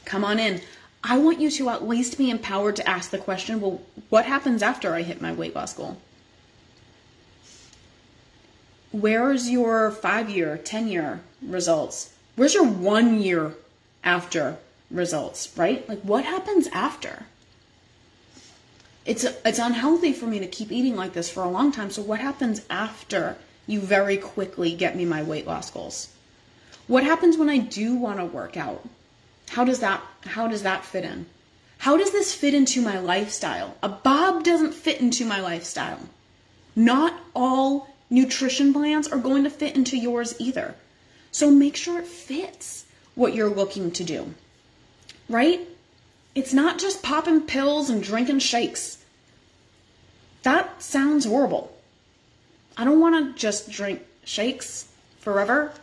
[0.03, 0.61] Come on in.
[1.03, 4.63] I want you to at least be empowered to ask the question well, what happens
[4.63, 5.97] after I hit my weight loss goal?
[8.91, 12.15] Where's your five year, 10 year results?
[12.35, 13.53] Where's your one year
[14.03, 14.57] after
[14.91, 15.87] results, right?
[15.87, 17.25] Like what happens after?
[19.05, 21.89] It's it's unhealthy for me to keep eating like this for a long time.
[21.91, 26.09] So what happens after you very quickly get me my weight loss goals?
[26.87, 28.87] What happens when I do want to work out?
[29.49, 31.25] How does that how does that fit in?
[31.79, 33.77] How does this fit into my lifestyle?
[33.83, 35.99] A bob doesn't fit into my lifestyle.
[36.75, 40.75] Not all nutrition plans are going to fit into yours either.
[41.31, 42.85] So make sure it fits
[43.15, 44.33] what you're looking to do.
[45.29, 45.67] Right?
[46.35, 49.03] It's not just popping pills and drinking shakes.
[50.43, 51.75] That sounds horrible.
[52.77, 54.87] I don't want to just drink shakes
[55.19, 55.73] forever.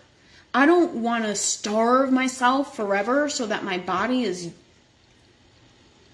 [0.55, 4.53] I don't want to starve myself forever so that my body is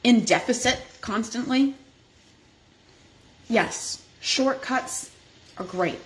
[0.02, 1.74] in deficit constantly.
[3.48, 5.10] Yes, shortcuts
[5.58, 6.00] are great.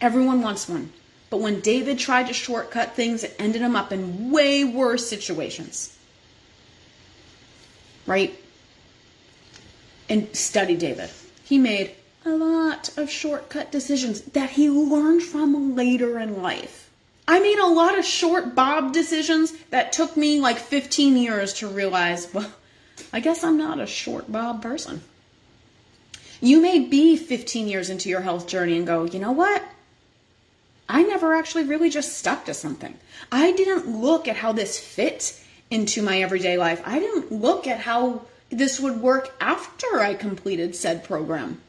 [0.00, 0.90] Everyone wants one.
[1.28, 5.93] But when David tried to shortcut things, it ended him up in way worse situations.
[8.06, 8.38] Right?
[10.08, 11.10] And study David.
[11.44, 11.92] He made
[12.24, 16.90] a lot of shortcut decisions that he learned from later in life.
[17.26, 21.68] I made a lot of short bob decisions that took me like 15 years to
[21.68, 22.52] realize, well,
[23.12, 25.02] I guess I'm not a short bob person.
[26.40, 29.62] You may be 15 years into your health journey and go, you know what?
[30.88, 32.98] I never actually really just stuck to something.
[33.32, 35.40] I didn't look at how this fit
[35.70, 36.82] into my everyday life.
[36.84, 41.60] I didn't look at how this would work after I completed said program.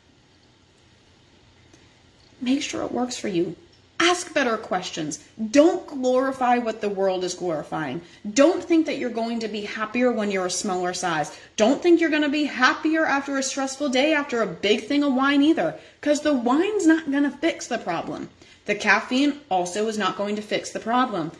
[2.41, 3.55] Make sure it works for you.
[3.97, 5.23] Ask better questions.
[5.51, 8.01] Don't glorify what the world is glorifying.
[8.29, 11.35] Don't think that you're going to be happier when you're a smaller size.
[11.55, 15.01] Don't think you're going to be happier after a stressful day after a big thing
[15.01, 18.29] of wine either, because the wine's not going to fix the problem.
[18.65, 21.31] The caffeine also is not going to fix the problem.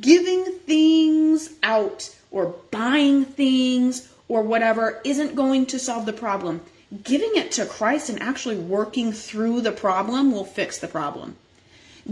[0.00, 6.60] Giving things out or buying things or whatever isn't going to solve the problem.
[7.02, 11.36] Giving it to Christ and actually working through the problem will fix the problem.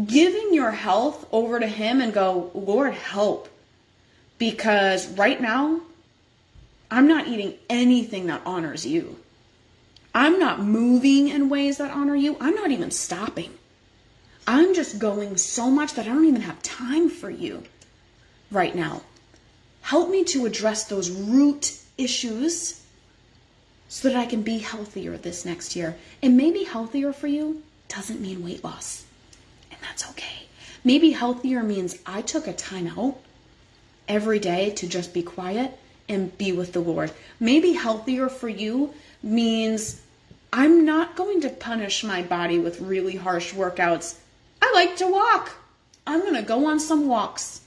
[0.07, 3.49] Giving your health over to Him and go, Lord, help.
[4.39, 5.81] Because right now,
[6.91, 9.19] I'm not eating anything that honors you.
[10.15, 12.37] I'm not moving in ways that honor you.
[12.41, 13.53] I'm not even stopping.
[14.47, 17.63] I'm just going so much that I don't even have time for you
[18.51, 19.03] right now.
[19.83, 22.81] Help me to address those root issues
[23.89, 25.97] so that I can be healthier this next year.
[26.23, 29.05] And maybe healthier for you doesn't mean weight loss.
[29.71, 30.47] And that's okay.
[30.83, 33.19] Maybe healthier means I took a time out
[34.09, 35.79] every day to just be quiet
[36.09, 37.13] and be with the Lord.
[37.39, 40.01] Maybe healthier for you means
[40.53, 44.17] I'm not going to punish my body with really harsh workouts
[44.63, 45.57] I like to walk.
[46.07, 47.62] I'm going to go on some walks.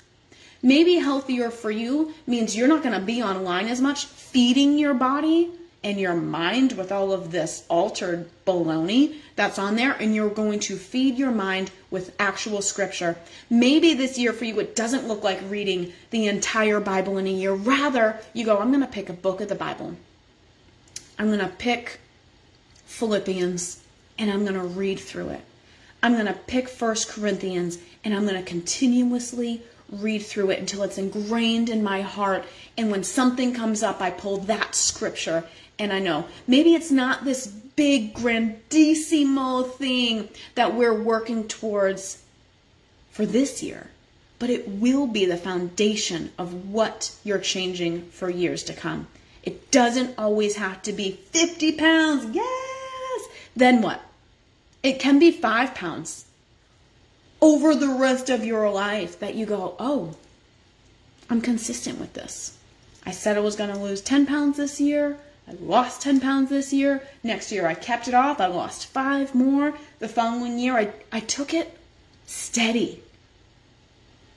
[0.66, 4.96] Maybe healthier for you means you're not going to be online as much, feeding your
[4.96, 5.52] body
[5.84, 10.60] and your mind with all of this altered baloney that's on there, and you're going
[10.62, 13.16] to feed your mind with actual scripture.
[13.48, 17.32] Maybe this year for you, it doesn't look like reading the entire Bible in a
[17.32, 17.54] year.
[17.54, 19.96] Rather, you go, I'm going to pick a book of the Bible.
[21.20, 22.00] I'm going to pick
[22.88, 23.84] Philippians
[24.18, 25.42] and I'm going to read through it.
[26.02, 30.84] I'm going to pick First Corinthians and I'm going to continuously read through it until
[30.84, 32.46] it's ingrained in my heart.
[32.78, 35.46] And when something comes up, I pull that scripture.
[35.78, 42.24] And I know maybe it's not this big, grandissimo thing that we're working towards
[43.12, 43.88] for this year,
[44.40, 49.08] but it will be the foundation of what you're changing for years to come.
[49.44, 52.36] It doesn't always have to be 50 pounds.
[52.36, 53.28] Yes.
[53.56, 54.02] Then what?
[54.82, 56.25] It can be five pounds
[57.46, 60.16] over the rest of your life that you go, oh,
[61.30, 62.58] I'm consistent with this.
[63.06, 65.20] I said I was going to lose 10 pounds this year.
[65.48, 67.08] I lost 10 pounds this year.
[67.22, 68.42] Next year I kept it off.
[68.42, 69.78] I lost five more.
[70.00, 71.78] The following year I, I took it
[72.26, 73.04] steady.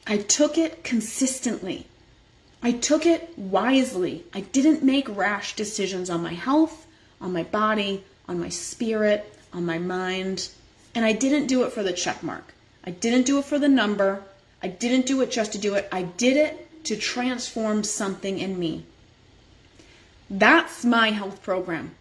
[0.06, 1.86] I took it consistently.
[2.62, 4.24] I took it wisely.
[4.34, 6.86] I didn't make rash decisions on my health,
[7.22, 10.50] on my body, on my spirit, on my mind.
[10.94, 12.52] And I didn't do it for the check mark.
[12.88, 14.22] I didn't do it for the number.
[14.62, 15.90] I didn't do it just to do it.
[15.92, 18.86] I did it to transform something in me.
[20.30, 21.94] That's my health program.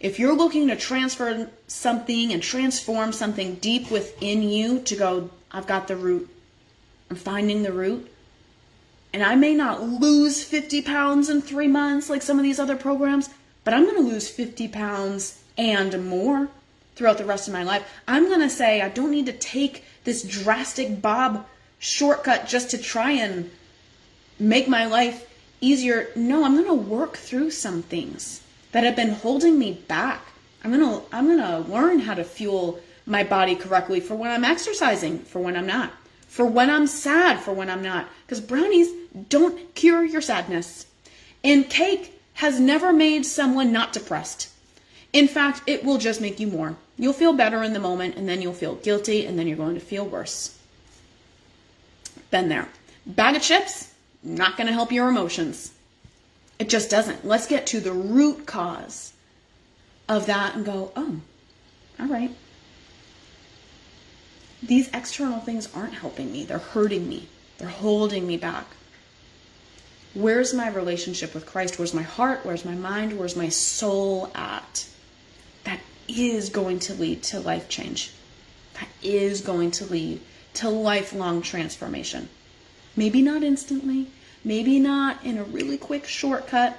[0.00, 5.68] If you're looking to transfer something and transform something deep within you to go, I've
[5.68, 6.28] got the root,
[7.10, 8.10] I'm finding the root,
[9.12, 12.76] and I may not lose 50 pounds in three months like some of these other
[12.76, 13.30] programs,
[13.62, 16.48] but I'm going to lose 50 pounds and more
[16.98, 17.88] throughout the rest of my life.
[18.08, 21.46] I'm going to say I don't need to take this drastic Bob
[21.78, 23.50] shortcut just to try and
[24.40, 26.08] make my life easier.
[26.16, 28.42] No, I'm going to work through some things
[28.72, 30.22] that have been holding me back.
[30.64, 34.32] I'm going to I'm going to learn how to fuel my body correctly for when
[34.32, 35.92] I'm exercising, for when I'm not,
[36.26, 38.08] for when I'm sad, for when I'm not.
[38.26, 38.88] Because brownies
[39.28, 40.86] don't cure your sadness.
[41.44, 44.50] And cake has never made someone not depressed.
[45.12, 46.76] In fact, it will just make you more.
[46.98, 49.74] You'll feel better in the moment, and then you'll feel guilty, and then you're going
[49.74, 50.58] to feel worse.
[52.30, 52.68] Been there.
[53.06, 55.72] Bag of chips, not going to help your emotions.
[56.58, 57.24] It just doesn't.
[57.24, 59.12] Let's get to the root cause
[60.08, 61.20] of that and go, oh,
[62.00, 62.34] all right.
[64.60, 66.44] These external things aren't helping me.
[66.44, 67.28] They're hurting me.
[67.58, 68.66] They're holding me back.
[70.14, 71.78] Where's my relationship with Christ?
[71.78, 72.40] Where's my heart?
[72.42, 73.16] Where's my mind?
[73.16, 74.88] Where's my soul at?
[76.08, 78.12] Is going to lead to life change.
[78.74, 80.20] That is going to lead
[80.54, 82.28] to lifelong transformation.
[82.96, 84.08] Maybe not instantly,
[84.42, 86.78] maybe not in a really quick shortcut,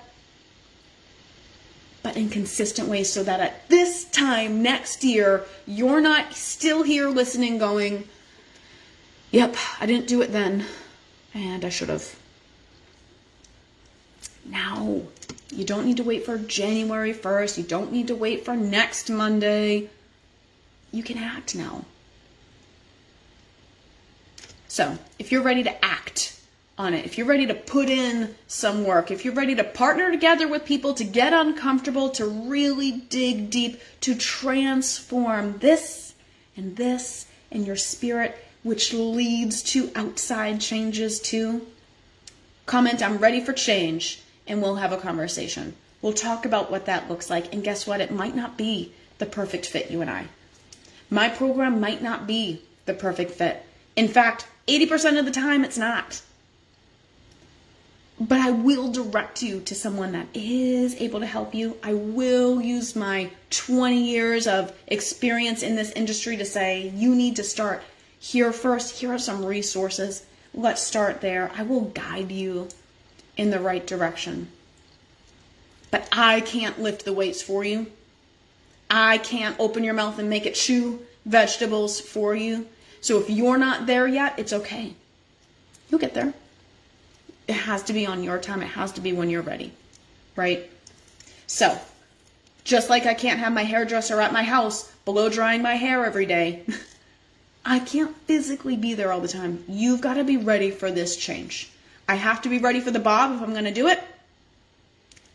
[2.02, 7.08] but in consistent ways so that at this time next year, you're not still here
[7.10, 8.08] listening, going,
[9.32, 10.66] Yep, I didn't do it then,
[11.34, 12.16] and I should have.
[14.46, 15.04] Now,
[15.60, 17.58] you don't need to wait for January 1st.
[17.58, 19.90] You don't need to wait for next Monday.
[20.94, 21.84] You can act now.
[24.70, 26.40] So, if you're ready to act
[26.78, 30.10] on it, if you're ready to put in some work, if you're ready to partner
[30.10, 36.14] together with people to get uncomfortable, to really dig deep, to transform this
[36.56, 41.68] and this in your spirit, which leads to outside changes too,
[42.66, 45.76] comment, I'm ready for change, and we'll have a conversation.
[46.02, 47.54] We'll talk about what that looks like.
[47.54, 48.02] And guess what?
[48.02, 50.28] It might not be the perfect fit, you and I.
[51.10, 53.64] My program might not be the perfect fit.
[53.96, 56.22] In fact, 80% of the time, it's not.
[58.20, 61.78] But I will direct you to someone that is able to help you.
[61.84, 67.38] I will use my 20 years of experience in this industry to say, you need
[67.38, 67.82] to start
[68.20, 69.00] here first.
[69.00, 70.26] Here are some resources.
[70.54, 71.52] Let's start there.
[71.56, 72.68] I will guide you
[73.40, 74.50] in the right direction.
[75.92, 77.88] But I can't lift the weights for you.
[78.90, 82.68] I can't open your mouth and make it chew vegetables for you.
[83.00, 84.94] So if you're not there yet, it's okay.
[85.90, 86.34] You'll get there.
[87.48, 88.62] It has to be on your time.
[88.62, 89.72] It has to be when you're ready,
[90.36, 90.70] right?
[91.48, 91.80] So,
[92.66, 96.26] just like I can't have my hairdresser at my house blow drying my hair every
[96.26, 96.66] day,
[97.66, 99.64] I can't physically be there all the time.
[99.70, 101.72] You've got to be ready for this change.
[102.10, 104.02] I have to be ready for the bob if I'm going to do it.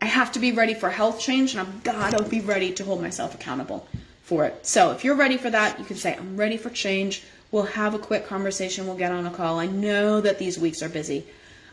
[0.02, 2.84] I have to be ready for health change, and I've got to be ready to
[2.84, 3.86] hold myself accountable
[4.24, 4.66] for it.
[4.66, 7.22] So if you're ready for that, you can say, I'm ready for change.
[7.52, 8.88] We'll have a quick conversation.
[8.88, 9.60] We'll get on a call.
[9.60, 11.24] I know that these weeks are busy.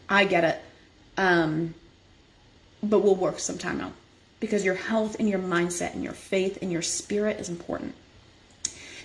[0.08, 0.62] I get it.
[1.18, 1.74] Um,
[2.84, 3.94] but we'll work some time out
[4.40, 7.96] because your health and your mindset and your faith and your spirit is important.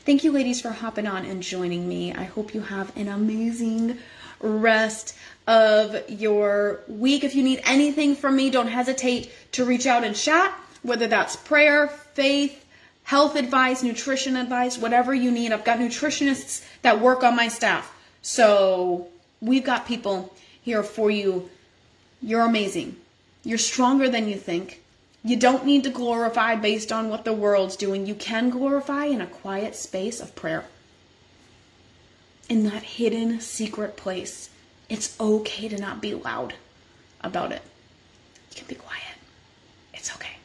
[0.05, 2.13] Thank you, ladies, for hopping on and joining me.
[2.13, 3.99] I hope you have an amazing
[4.41, 5.17] rest
[5.47, 7.25] of your week.
[7.25, 11.37] If you need anything from me, don't hesitate to reach out and chat, whether that's
[11.37, 12.65] prayer, faith,
[13.05, 15.53] health advice, nutrition advice, whatever you need.
[15.53, 17.93] I've got nutritionists that work on my staff.
[18.23, 19.09] So
[19.41, 21.51] We've got people here for you.
[22.23, 22.97] You're amazing.
[23.45, 24.83] You're stronger than you think.
[25.23, 28.07] You don't need to glorify based on what the world's doing.
[28.07, 30.65] You can glorify in a quiet space of prayer.
[32.49, 34.51] In that hidden secret place.
[34.89, 36.55] It's okay to not be loud
[37.21, 37.63] about it.
[38.51, 39.03] You can be quiet.
[39.93, 40.37] It's okay.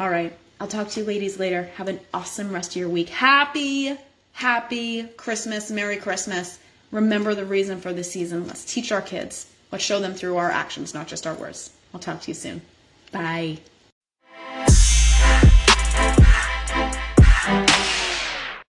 [0.00, 0.36] All right.
[0.60, 1.64] I'll talk to you ladies later.
[1.76, 3.10] Have an awesome rest of your week.
[3.10, 3.96] Happy,
[4.32, 5.70] happy Christmas.
[5.70, 6.58] Merry Christmas.
[6.90, 8.46] Remember the reason for this season.
[8.46, 9.50] Let's teach our kids.
[9.70, 11.70] Let's show them through our actions, not just our words.
[11.92, 12.62] I'll talk to you soon.
[13.12, 13.58] Bye.